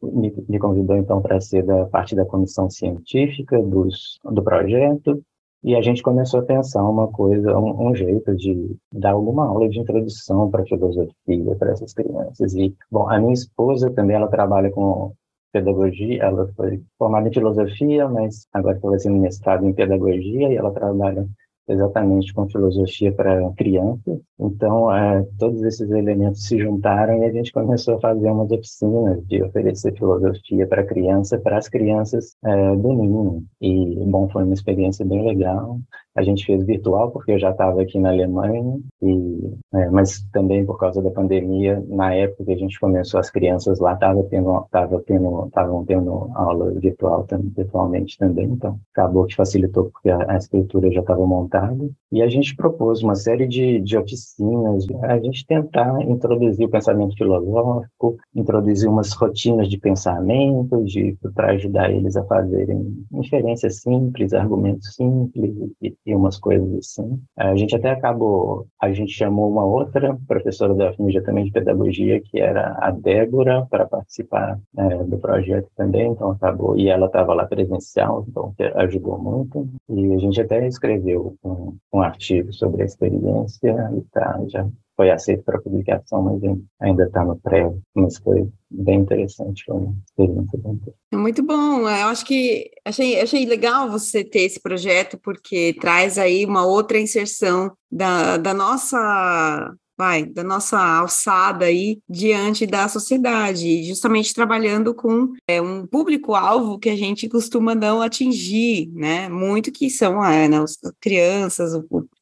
me, 0.03 0.33
me 0.49 0.59
convidou 0.59 0.97
então 0.97 1.21
para 1.21 1.41
ser 1.41 1.65
da 1.65 1.87
parte 1.87 2.15
da 2.15 2.25
comissão 2.25 2.71
científica 2.71 3.61
dos, 3.63 4.19
do 4.25 4.43
projeto 4.43 5.23
e 5.63 5.75
a 5.75 5.83
gente 5.83 6.03
começou 6.03 6.41
a 6.41 6.45
pensar 6.45 6.89
uma 6.89 7.09
coisa, 7.09 7.59
um, 7.59 7.89
um 7.89 7.95
jeito 7.95 8.35
de 8.37 8.77
dar 8.93 9.13
alguma 9.13 9.47
aula 9.47 9.69
de 9.69 9.81
introdução 9.81 10.49
para 10.51 10.65
filosofia 10.65 11.57
para 11.59 11.73
essas 11.73 11.93
crianças. 11.93 12.55
E, 12.55 12.75
bom, 12.91 13.09
a 13.11 13.19
minha 13.19 13.33
esposa 13.33 13.91
também, 13.91 14.17
ela 14.17 14.29
trabalha 14.29 14.71
com 14.71 15.13
pedagogia, 15.53 16.23
ela 16.23 16.47
foi 16.55 16.81
formada 16.97 17.29
em 17.29 17.33
filosofia, 17.33 18.09
mas 18.09 18.47
agora 18.53 18.77
está 18.77 18.89
fazendo 18.89 19.17
mestrado 19.17 19.67
em 19.67 19.73
pedagogia 19.73 20.49
e 20.49 20.57
ela 20.57 20.71
trabalha 20.71 21.27
exatamente 21.69 22.33
com 22.33 22.49
filosofia 22.49 23.13
para 23.13 23.53
crianças. 23.53 24.21
Então, 24.39 24.95
é, 24.95 25.27
todos 25.39 25.63
esses 25.63 25.91
elementos 25.91 26.47
se 26.47 26.59
juntaram 26.59 27.19
e 27.19 27.27
a 27.27 27.33
gente 27.33 27.53
começou 27.53 27.97
a 27.97 28.01
fazer 28.01 28.31
umas 28.31 28.51
oficinas 28.51 29.25
de 29.27 29.43
oferecer 29.43 29.97
filosofia 29.97 30.67
para 30.67 30.85
criança, 30.85 31.39
para 31.39 31.59
as 31.59 31.69
crianças 31.69 32.37
é, 32.45 32.77
do 32.77 32.93
ninho. 32.93 33.45
E, 33.61 33.97
bom, 34.07 34.29
foi 34.29 34.45
uma 34.45 34.55
experiência 34.55 35.05
bem 35.05 35.25
legal. 35.27 35.79
A 36.19 36.23
gente 36.23 36.45
fez 36.45 36.65
virtual 36.65 37.13
porque 37.13 37.31
eu 37.31 37.39
já 37.39 37.51
estava 37.51 37.81
aqui 37.81 37.97
na 37.97 38.09
Alemanha, 38.09 38.81
e, 39.01 39.53
é, 39.73 39.89
mas 39.89 40.21
também 40.33 40.67
por 40.67 40.77
causa 40.77 41.01
da 41.01 41.13
pandemia, 41.13 41.81
na 41.89 42.13
época 42.13 42.45
que 42.45 42.53
a 42.53 42.57
gente 42.57 42.79
começou, 42.81 43.21
as 43.21 43.31
crianças 43.31 43.79
lá 43.79 43.95
estavam 43.95 44.25
tendo, 44.25 44.67
tava 44.69 45.01
tendo, 45.07 45.47
estavam 45.47 45.85
tendo 45.85 46.29
aula 46.35 46.73
virtual, 46.73 47.25
virtualmente 47.55 48.19
também, 48.19 48.47
então 48.47 48.81
acabou 48.93 49.27
que 49.27 49.37
facilitou 49.37 49.91
porque 49.93 50.11
a, 50.11 50.33
a 50.33 50.37
escritura 50.37 50.91
já 50.91 51.03
estava 51.03 51.25
montada. 51.25 51.89
E 52.11 52.21
a 52.21 52.29
gente 52.29 52.57
propôs 52.57 53.01
uma 53.01 53.15
série 53.15 53.47
de, 53.47 53.81
de 53.81 53.97
oficinas, 53.97 54.87
a 55.05 55.21
gente 55.21 55.47
tentar 55.47 56.03
introduzir 56.03 56.67
o 56.67 56.71
pensamento 56.71 57.15
filosófico, 57.17 58.17
introduzir 58.35 58.89
umas 58.89 59.13
rotinas 59.13 59.69
de 59.69 59.79
pensamento, 59.79 60.83
de 60.83 61.17
para 61.33 61.53
ajudar 61.53 61.93
eles 61.93 62.17
a 62.17 62.25
fazerem 62.25 63.05
inferências 63.13 63.83
simples, 63.83 64.33
argumentos 64.33 64.95
simples 64.95 65.55
e, 65.81 65.95
e 66.09 66.15
umas 66.15 66.39
coisas 66.39 66.73
assim. 66.75 67.21
A 67.37 67.55
gente 67.55 67.77
até 67.77 67.91
acabou, 67.91 68.67
a 68.81 68.91
gente 68.93 69.13
chamou 69.13 69.51
uma 69.51 69.65
outra 69.65 70.19
professora 70.27 70.75
da 70.75 70.93
FMG 70.95 71.21
também 71.21 71.45
de 71.45 71.53
pedagogia, 71.53 72.21
que 72.21 72.41
era 72.41 72.77
a 72.81 72.91
Débora, 72.91 73.67
para 73.71 73.87
participar 73.87 74.59
é, 74.77 75.05
do 75.05 75.19
projeto 75.19 75.69
também, 75.77 76.11
então 76.11 76.31
acabou, 76.31 76.79
e 76.79 76.89
ela 76.89 77.07
estava 77.07 77.35
lá 77.35 77.45
presencial, 77.47 78.25
então 78.27 78.55
ajudou 78.77 79.19
muito. 79.19 79.69
E 79.89 80.15
a 80.15 80.19
gente 80.19 80.41
até 80.41 80.67
escreveu 80.67 81.37
um, 81.45 81.77
um 81.93 82.01
artigo 82.01 82.53
sobre 82.53 82.83
a 82.83 82.87
experiência 82.87 83.91
e 83.95 84.01
tá, 84.11 84.41
já 84.49 84.67
foi 84.99 85.11
aceito 85.13 85.45
para 85.45 85.61
publicação, 85.61 86.21
mas 86.23 86.43
ainda 86.81 87.05
está 87.05 87.25
no 87.25 87.39
pré, 87.39 87.73
mas 87.95 88.19
foi 88.19 88.49
bem 88.69 88.99
interessante, 89.03 89.63
foi 89.65 89.77
uma 89.77 89.95
experiência 90.05 90.59
bem 90.59 90.73
interessante. 90.73 90.99
Muito 91.15 91.43
bom, 91.45 91.83
eu 91.83 92.09
acho 92.09 92.27
que 92.27 92.69
achei, 92.85 93.21
achei 93.21 93.47
legal 93.47 93.89
você 93.89 94.25
ter 94.25 94.41
esse 94.41 94.61
projeto, 94.61 95.17
porque 95.23 95.77
traz 95.81 96.19
aí 96.19 96.45
uma 96.45 96.67
outra 96.67 96.99
inserção 96.99 97.71
da, 97.89 98.39
da 98.39 98.53
nossa 98.53 99.73
vai, 99.97 100.25
da 100.25 100.45
nossa 100.45 100.79
alçada 100.79 101.65
aí 101.65 101.99
diante 102.09 102.65
da 102.65 102.89
sociedade, 102.89 103.83
justamente 103.83 104.33
trabalhando 104.33 104.95
com 104.95 105.33
é, 105.49 105.61
um 105.61 105.85
público-alvo 105.87 106.79
que 106.79 106.89
a 106.89 106.97
gente 106.97 107.29
costuma 107.29 107.75
não 107.75 108.01
atingir, 108.01 108.93
né? 108.95 109.29
Muito 109.29 109.73
que 109.73 109.91
são 109.91 110.25
é, 110.25 110.47
né, 110.47 110.61
as 110.61 110.79
crianças, 111.01 111.73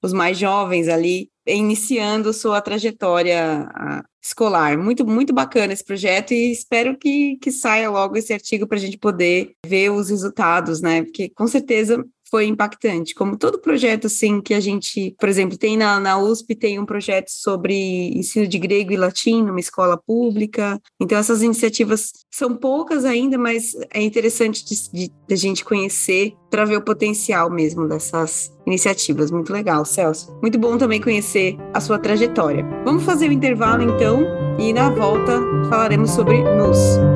os 0.03 0.13
mais 0.15 0.39
jovens 0.39 0.89
ali, 0.89 1.29
iniciando 1.47 2.33
sua 2.33 2.61
trajetória 2.61 3.69
escolar. 4.23 4.77
Muito, 4.77 5.07
muito 5.07 5.33
bacana 5.33 5.73
esse 5.73 5.85
projeto 5.85 6.33
e 6.33 6.51
espero 6.51 6.99
que, 6.99 7.37
que 7.37 7.51
saia 7.53 7.89
logo 7.91 8.17
esse 8.17 8.33
artigo 8.33 8.67
para 8.67 8.77
a 8.77 8.81
gente 8.81 8.99
poder 8.99 9.53
ver 9.65 9.91
os 9.91 10.11
resultados, 10.11 10.81
né? 10.81 11.03
Porque 11.05 11.29
com 11.29 11.47
certeza 11.47 12.05
foi 12.31 12.47
impactante. 12.47 13.15
Como 13.15 13.37
todo 13.37 13.59
projeto, 13.59 14.07
assim, 14.07 14.41
que 14.41 14.55
a 14.55 14.61
gente, 14.61 15.15
por 15.19 15.29
exemplo, 15.29 15.57
tem 15.57 15.77
na, 15.77 15.99
na 16.01 16.19
USP, 16.19 16.55
tem 16.55 16.79
um 16.79 16.87
projeto 16.87 17.29
sobre 17.29 17.75
ensino 18.17 18.47
de 18.47 18.59
grego 18.59 18.93
e 18.93 18.97
latim 18.97 19.43
numa 19.43 19.61
escola 19.61 19.97
pública. 19.97 20.81
Então, 21.01 21.19
essas 21.19 21.43
iniciativas 21.43 22.13
são 22.31 22.57
poucas 22.57 23.05
ainda, 23.05 23.39
mas 23.39 23.73
é 23.93 24.03
interessante 24.03 24.65
de, 24.65 24.91
de, 24.93 25.13
de 25.27 25.35
a 25.35 25.37
gente 25.37 25.65
conhecer 25.65 26.35
para 26.51 26.65
ver 26.65 26.77
o 26.77 26.85
potencial 26.85 27.51
mesmo 27.51 27.89
dessas 27.89 28.53
iniciativas. 28.67 29.31
Muito 29.31 29.53
legal, 29.53 29.85
Celso. 29.85 30.37
Muito 30.41 30.59
bom 30.59 30.77
também 30.79 31.01
conhecer 31.01 31.57
a 31.73 31.81
sua 31.81 31.99
trajetória. 31.99 32.65
Vamos 32.85 33.05
fazer 33.05 33.29
o 33.29 33.33
intervalo, 33.33 33.83
então, 33.83 34.25
e 34.59 34.73
na 34.73 34.91
volta 34.91 35.41
falaremos 35.69 36.11
sobre 36.11 36.43
NUS. 36.43 37.16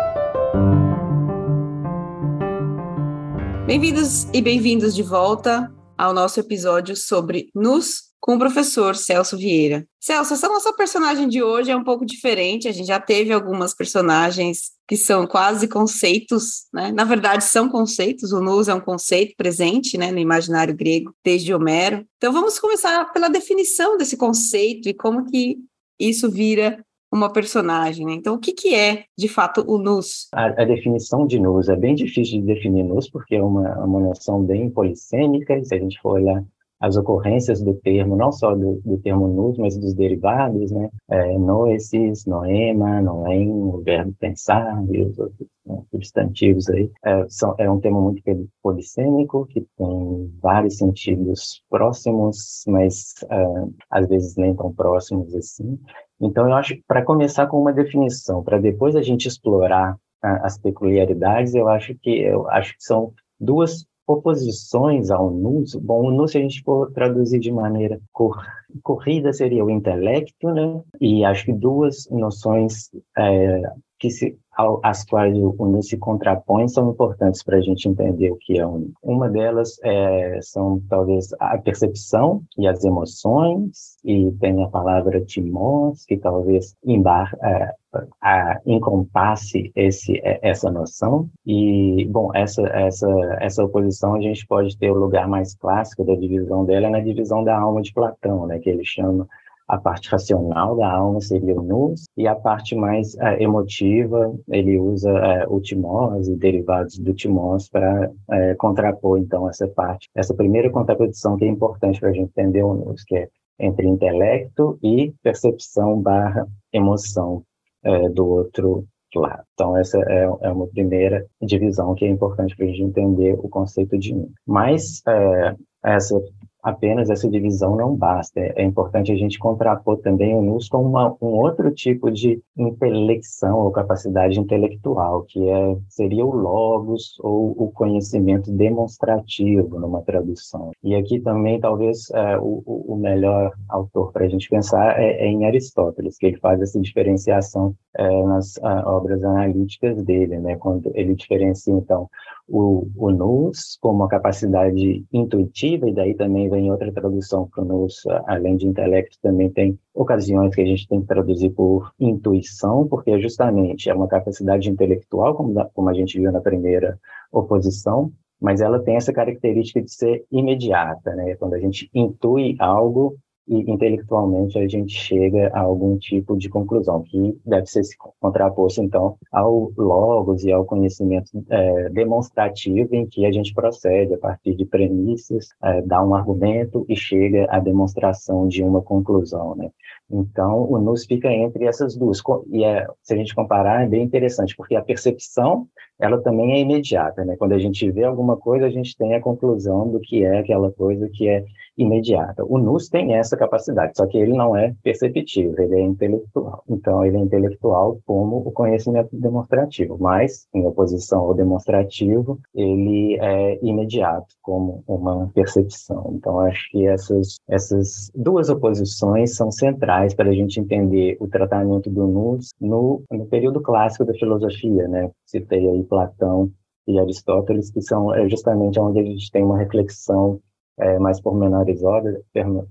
Bem-vindos 3.71 4.25
e 4.33 4.41
bem-vindos 4.41 4.93
de 4.93 5.01
volta 5.01 5.73
ao 5.97 6.13
nosso 6.13 6.37
episódio 6.41 6.93
sobre 6.93 7.49
NUS 7.55 8.11
com 8.19 8.35
o 8.35 8.37
professor 8.37 8.97
Celso 8.97 9.37
Vieira. 9.37 9.87
Celso, 9.97 10.33
essa 10.33 10.49
nossa 10.49 10.73
personagem 10.73 11.25
de 11.29 11.41
hoje 11.41 11.71
é 11.71 11.75
um 11.77 11.83
pouco 11.85 12.05
diferente. 12.05 12.67
A 12.67 12.73
gente 12.73 12.87
já 12.87 12.99
teve 12.99 13.31
algumas 13.31 13.73
personagens 13.73 14.71
que 14.85 14.97
são 14.97 15.25
quase 15.25 15.69
conceitos, 15.69 16.65
né? 16.73 16.91
Na 16.91 17.05
verdade, 17.05 17.45
são 17.45 17.69
conceitos. 17.69 18.33
O 18.33 18.41
Nus 18.41 18.67
é 18.67 18.73
um 18.73 18.81
conceito 18.81 19.35
presente, 19.37 19.97
né, 19.97 20.11
no 20.11 20.19
imaginário 20.19 20.75
grego 20.75 21.15
desde 21.23 21.53
Homero. 21.53 22.05
Então, 22.17 22.33
vamos 22.33 22.59
começar 22.59 23.05
pela 23.13 23.29
definição 23.29 23.97
desse 23.97 24.17
conceito 24.17 24.89
e 24.89 24.93
como 24.93 25.31
que 25.31 25.59
isso 25.97 26.29
vira 26.29 26.85
uma 27.11 27.31
personagem. 27.31 28.05
Né? 28.05 28.13
Então, 28.13 28.35
o 28.35 28.39
que, 28.39 28.53
que 28.53 28.73
é, 28.73 29.03
de 29.17 29.27
fato, 29.27 29.63
o 29.67 29.77
nus? 29.77 30.27
A, 30.33 30.45
a, 30.45 30.65
definição 30.65 31.27
de 31.27 31.39
nus 31.39 31.67
é 31.69 31.75
bem 31.75 31.93
difícil 31.93 32.39
de 32.39 32.45
definir 32.45 32.83
nus, 32.83 33.09
porque 33.09 33.35
é 33.35 33.43
uma, 33.43 33.83
uma 33.83 33.99
noção 33.99 34.41
bem 34.43 34.69
polissêmica, 34.69 35.57
e 35.57 35.65
se 35.65 35.75
a 35.75 35.79
gente 35.79 35.99
for 36.01 36.13
olhar 36.13 36.43
as 36.81 36.97
ocorrências 36.97 37.61
do 37.61 37.75
termo, 37.75 38.15
não 38.15 38.31
só 38.31 38.55
do, 38.55 38.81
do 38.83 38.97
termo 38.97 39.27
nus, 39.27 39.55
mas 39.59 39.77
dos 39.77 39.93
derivados, 39.93 40.71
né? 40.71 40.89
É, 41.09 41.37
noesis, 41.37 42.25
noema, 42.25 42.99
noem, 43.01 43.51
o 43.51 43.81
verbo 43.83 44.13
pensar 44.19 44.83
e 44.89 45.03
os 45.03 45.19
outros 45.19 45.47
né, 45.63 45.79
substantivos 45.91 46.67
aí. 46.69 46.89
É, 47.05 47.25
são, 47.29 47.53
é 47.59 47.69
um 47.69 47.79
termo 47.79 48.01
muito 48.01 48.23
polissêmico, 48.63 49.45
que 49.45 49.61
tem 49.77 50.33
vários 50.41 50.77
sentidos 50.77 51.63
próximos, 51.69 52.63
mas 52.67 53.13
uh, 53.25 53.71
às 53.91 54.07
vezes 54.07 54.35
nem 54.35 54.55
tão 54.55 54.73
próximos 54.73 55.35
assim. 55.35 55.77
Então, 56.21 56.47
eu 56.47 56.53
acho 56.53 56.75
que 56.75 56.83
para 56.87 57.03
começar 57.03 57.47
com 57.47 57.59
uma 57.59 57.73
definição, 57.73 58.43
para 58.43 58.59
depois 58.59 58.95
a 58.95 59.01
gente 59.01 59.27
explorar 59.27 59.95
uh, 59.95 60.43
as 60.43 60.57
peculiaridades, 60.57 61.55
eu 61.55 61.67
acho 61.67 61.95
que 61.95 62.21
eu 62.21 62.49
acho 62.49 62.73
que 62.77 62.83
são 62.83 63.11
duas 63.39 63.85
oposições 64.05 65.09
ao 65.09 65.31
nus. 65.31 65.75
Bom, 65.75 66.07
o 66.07 66.11
nus, 66.11 66.31
se 66.31 66.37
a 66.37 66.41
gente 66.41 66.61
for 66.63 66.91
traduzir 66.91 67.39
de 67.39 67.51
maneira 67.51 67.99
cor, 68.11 68.37
corrida, 68.83 69.33
seria 69.33 69.63
o 69.63 69.69
intelecto, 69.69 70.51
né? 70.51 70.81
E 70.99 71.23
acho 71.23 71.45
que 71.45 71.53
duas 71.53 72.07
noções 72.09 72.89
é, 73.17 73.61
que 73.99 74.09
se 74.09 74.37
as 74.83 75.03
quais 75.05 75.35
o 75.37 75.55
UNI 75.57 75.83
se 75.83 75.97
contrapõe 75.97 76.67
são 76.67 76.89
importantes 76.89 77.41
para 77.43 77.57
a 77.57 77.61
gente 77.61 77.87
entender 77.87 78.31
o 78.31 78.37
que 78.37 78.59
é 78.59 78.65
UNI. 78.65 78.91
Uma 79.01 79.29
delas 79.29 79.79
é, 79.83 80.39
são 80.41 80.81
talvez 80.89 81.29
a 81.39 81.57
percepção 81.57 82.43
e 82.57 82.67
as 82.67 82.83
emoções, 82.83 83.97
e 84.03 84.31
tem 84.39 84.61
a 84.63 84.67
palavra 84.67 85.21
timós, 85.21 86.05
que 86.05 86.17
talvez 86.17 86.75
embar, 86.83 87.33
é, 87.41 87.73
a, 88.21 88.59
encompasse 88.65 89.71
esse, 89.75 90.17
é, 90.19 90.39
essa 90.41 90.69
noção. 90.69 91.29
E, 91.45 92.07
bom, 92.09 92.31
essa, 92.33 92.61
essa, 92.67 93.07
essa 93.39 93.63
oposição 93.63 94.15
a 94.15 94.21
gente 94.21 94.45
pode 94.45 94.77
ter 94.77 94.91
o 94.91 94.99
lugar 94.99 95.27
mais 95.27 95.55
clássico 95.55 96.03
da 96.03 96.15
divisão 96.15 96.65
dela 96.65 96.89
na 96.89 96.99
divisão 96.99 97.43
da 97.43 97.57
alma 97.57 97.81
de 97.81 97.93
Platão, 97.93 98.45
né, 98.45 98.59
que 98.59 98.69
ele 98.69 98.83
chama 98.83 99.27
a 99.71 99.77
parte 99.77 100.09
racional 100.09 100.75
da 100.75 100.91
alma 100.91 101.21
seria 101.21 101.55
o 101.55 101.63
nous, 101.63 102.03
e 102.17 102.27
a 102.27 102.35
parte 102.35 102.75
mais 102.75 103.15
é, 103.17 103.41
emotiva, 103.41 104.35
ele 104.49 104.77
usa 104.77 105.09
é, 105.09 105.47
o 105.47 105.61
timós 105.61 106.27
e 106.27 106.35
derivados 106.35 106.99
do 106.99 107.13
timós 107.13 107.69
para 107.69 108.11
é, 108.31 108.53
contrapor, 108.55 109.17
então, 109.17 109.47
essa 109.47 109.65
parte, 109.69 110.09
essa 110.13 110.33
primeira 110.33 110.69
contraposição 110.69 111.37
que 111.37 111.45
é 111.45 111.47
importante 111.47 112.01
para 112.01 112.09
a 112.09 112.11
gente 112.11 112.31
entender 112.37 112.63
o 112.63 112.73
nous, 112.73 113.01
que 113.05 113.15
é 113.15 113.29
entre 113.57 113.87
intelecto 113.87 114.77
e 114.83 115.13
percepção 115.23 116.01
barra 116.01 116.45
emoção 116.73 117.41
é, 117.81 118.09
do 118.09 118.27
outro 118.27 118.85
lado. 119.15 119.43
Então, 119.53 119.77
essa 119.77 119.97
é, 119.99 120.23
é, 120.41 120.51
uma 120.51 120.67
primeira 120.67 121.25
divisão 121.41 121.95
que 121.95 122.03
é 122.03 122.09
importante 122.09 122.57
para 122.57 122.65
a 122.65 122.67
gente 122.67 122.83
entender 122.83 123.35
o 123.39 123.47
conceito 123.47 123.97
de 123.97 124.13
mim. 124.13 124.29
Mas 124.45 125.01
é, 125.07 125.55
essa 125.83 126.21
apenas 126.61 127.09
essa 127.09 127.29
divisão 127.29 127.75
não 127.75 127.95
basta. 127.95 128.39
É, 128.39 128.63
importante 128.63 129.11
a 129.11 129.15
gente 129.15 129.39
contrapor 129.39 129.97
também 129.97 130.35
o 130.35 130.41
NUS 130.41 130.69
com 130.69 130.83
uma, 130.83 131.15
um 131.21 131.27
outro 131.27 131.71
tipo 131.71 132.11
de 132.11 132.41
intelecção 132.57 133.59
ou 133.59 133.71
capacidade 133.71 134.39
intelectual, 134.39 135.23
que 135.23 135.49
é, 135.49 135.77
seria 135.89 136.25
o 136.25 136.35
logos 136.35 137.19
ou 137.19 137.51
o 137.57 137.71
conhecimento 137.71 138.51
demonstrativo 138.51 139.79
numa 139.79 140.01
tradução. 140.01 140.71
E 140.83 140.95
aqui 140.95 141.19
também, 141.19 141.59
talvez, 141.59 142.09
é, 142.11 142.37
o, 142.37 142.63
o, 142.65 142.95
melhor 142.95 143.51
autor 143.69 144.11
para 144.11 144.25
a 144.25 144.29
gente 144.29 144.49
pensar 144.49 144.99
é, 144.99 145.25
é, 145.25 145.27
em 145.27 145.45
Aristóteles, 145.45 146.17
que 146.17 146.27
ele 146.27 146.37
faz 146.37 146.61
essa 146.61 146.79
diferenciação 146.79 147.73
é, 147.97 148.23
nas 148.23 148.57
a, 148.63 148.89
obras 148.89 149.23
analíticas 149.23 150.01
dele, 150.03 150.37
né? 150.39 150.55
quando 150.57 150.91
ele 150.93 151.15
diferencia, 151.15 151.73
então, 151.73 152.09
o, 152.51 152.87
o 152.97 153.11
nous 153.11 153.77
como 153.79 153.99
uma 153.99 154.07
capacidade 154.09 155.05
intuitiva, 155.11 155.89
e 155.89 155.93
daí 155.93 156.13
também 156.13 156.49
vem 156.49 156.69
outra 156.69 156.91
tradução 156.91 157.47
para 157.47 157.63
o 157.63 157.65
nous, 157.65 158.03
além 158.27 158.57
de 158.57 158.67
intelecto, 158.67 159.17
também 159.21 159.49
tem 159.49 159.79
ocasiões 159.93 160.53
que 160.53 160.61
a 160.61 160.65
gente 160.65 160.87
tem 160.87 161.01
que 161.01 161.07
traduzir 161.07 161.51
por 161.51 161.93
intuição, 161.99 162.85
porque 162.87 163.19
justamente 163.21 163.89
é 163.89 163.93
uma 163.93 164.07
capacidade 164.07 164.69
intelectual, 164.69 165.33
como, 165.33 165.53
da, 165.53 165.65
como 165.65 165.89
a 165.89 165.93
gente 165.93 166.19
viu 166.19 166.31
na 166.31 166.41
primeira 166.41 166.99
oposição, 167.31 168.11
mas 168.39 168.59
ela 168.59 168.79
tem 168.79 168.95
essa 168.95 169.13
característica 169.13 169.81
de 169.81 169.93
ser 169.93 170.25
imediata, 170.31 171.15
né? 171.15 171.35
Quando 171.35 171.53
a 171.53 171.59
gente 171.59 171.89
intui 171.93 172.55
algo, 172.59 173.15
e 173.51 173.69
intelectualmente 173.69 174.57
a 174.57 174.65
gente 174.65 174.93
chega 174.93 175.51
a 175.53 175.59
algum 175.59 175.97
tipo 175.97 176.37
de 176.37 176.47
conclusão, 176.47 177.03
que 177.03 177.37
deve 177.45 177.65
ser 177.65 177.81
contraposto, 178.21 178.81
então, 178.81 179.17
ao 179.29 179.73
logos 179.77 180.45
e 180.45 180.51
ao 180.53 180.63
conhecimento 180.63 181.31
é, 181.49 181.89
demonstrativo 181.89 182.95
em 182.95 183.05
que 183.05 183.25
a 183.25 183.31
gente 183.31 183.53
procede 183.53 184.13
a 184.13 184.17
partir 184.17 184.55
de 184.55 184.65
premissas, 184.65 185.49
é, 185.61 185.81
dá 185.81 186.01
um 186.01 186.15
argumento 186.15 186.85
e 186.87 186.95
chega 186.95 187.45
à 187.49 187.59
demonstração 187.59 188.47
de 188.47 188.63
uma 188.63 188.81
conclusão, 188.81 189.53
né? 189.55 189.69
Então, 190.09 190.69
o 190.69 190.77
NUS 190.77 191.05
fica 191.05 191.31
entre 191.31 191.65
essas 191.65 191.95
duas. 191.95 192.21
E 192.51 192.63
é, 192.63 192.85
se 193.01 193.13
a 193.13 193.17
gente 193.17 193.35
comparar, 193.35 193.83
é 193.83 193.87
bem 193.87 194.03
interessante, 194.03 194.55
porque 194.55 194.75
a 194.75 194.81
percepção, 194.81 195.67
ela 195.99 196.21
também 196.21 196.53
é 196.53 196.59
imediata, 196.59 197.23
né? 197.25 197.35
Quando 197.37 197.53
a 197.53 197.59
gente 197.59 197.89
vê 197.91 198.03
alguma 198.03 198.37
coisa, 198.37 198.65
a 198.65 198.69
gente 198.69 198.95
tem 198.95 199.13
a 199.13 199.21
conclusão 199.21 199.89
do 199.89 199.99
que 199.99 200.23
é 200.23 200.39
aquela 200.39 200.71
coisa 200.71 201.09
que 201.09 201.27
é 201.27 201.43
imediata. 201.77 202.43
O 202.45 202.57
NUS 202.57 202.89
tem 202.89 203.13
essa 203.13 203.37
capacidade, 203.37 203.93
só 203.95 204.05
que 204.05 204.17
ele 204.17 204.33
não 204.33 204.55
é 204.55 204.73
perceptível, 204.83 205.55
ele 205.57 205.75
é 205.75 205.81
intelectual. 205.81 206.63
Então, 206.69 207.05
ele 207.05 207.17
é 207.17 207.19
intelectual 207.19 207.99
como 208.05 208.37
o 208.37 208.51
conhecimento 208.51 209.09
demonstrativo, 209.13 209.97
mas, 209.99 210.47
em 210.53 210.65
oposição 210.65 211.21
ao 211.21 211.33
demonstrativo, 211.33 212.39
ele 212.53 213.17
é 213.19 213.59
imediato, 213.63 214.35
como 214.41 214.83
uma 214.87 215.29
percepção. 215.33 216.13
Então, 216.15 216.39
acho 216.39 216.69
que 216.71 216.85
essas, 216.85 217.35
essas 217.47 218.11
duas 218.15 218.49
oposições 218.49 219.35
são 219.35 219.51
centrais 219.51 220.13
para 220.13 220.29
a 220.29 220.33
gente 220.33 220.59
entender 220.59 221.17
o 221.19 221.27
tratamento 221.27 221.89
do 221.89 222.07
NUS 222.07 222.49
no, 222.59 223.03
no 223.09 223.25
período 223.25 223.61
clássico 223.61 224.05
da 224.05 224.13
filosofia, 224.13 224.87
né? 224.87 225.09
Citei 225.25 225.67
aí 225.67 225.83
Platão 225.83 226.51
e 226.87 226.99
Aristóteles, 226.99 227.71
que 227.71 227.81
são 227.81 228.13
é 228.13 228.27
justamente 228.27 228.79
onde 228.79 228.99
a 228.99 229.03
gente 229.03 229.31
tem 229.31 229.43
uma 229.43 229.57
reflexão 229.57 230.39
é, 230.77 230.99
mais 230.99 231.21
pormenorizada, 231.21 232.21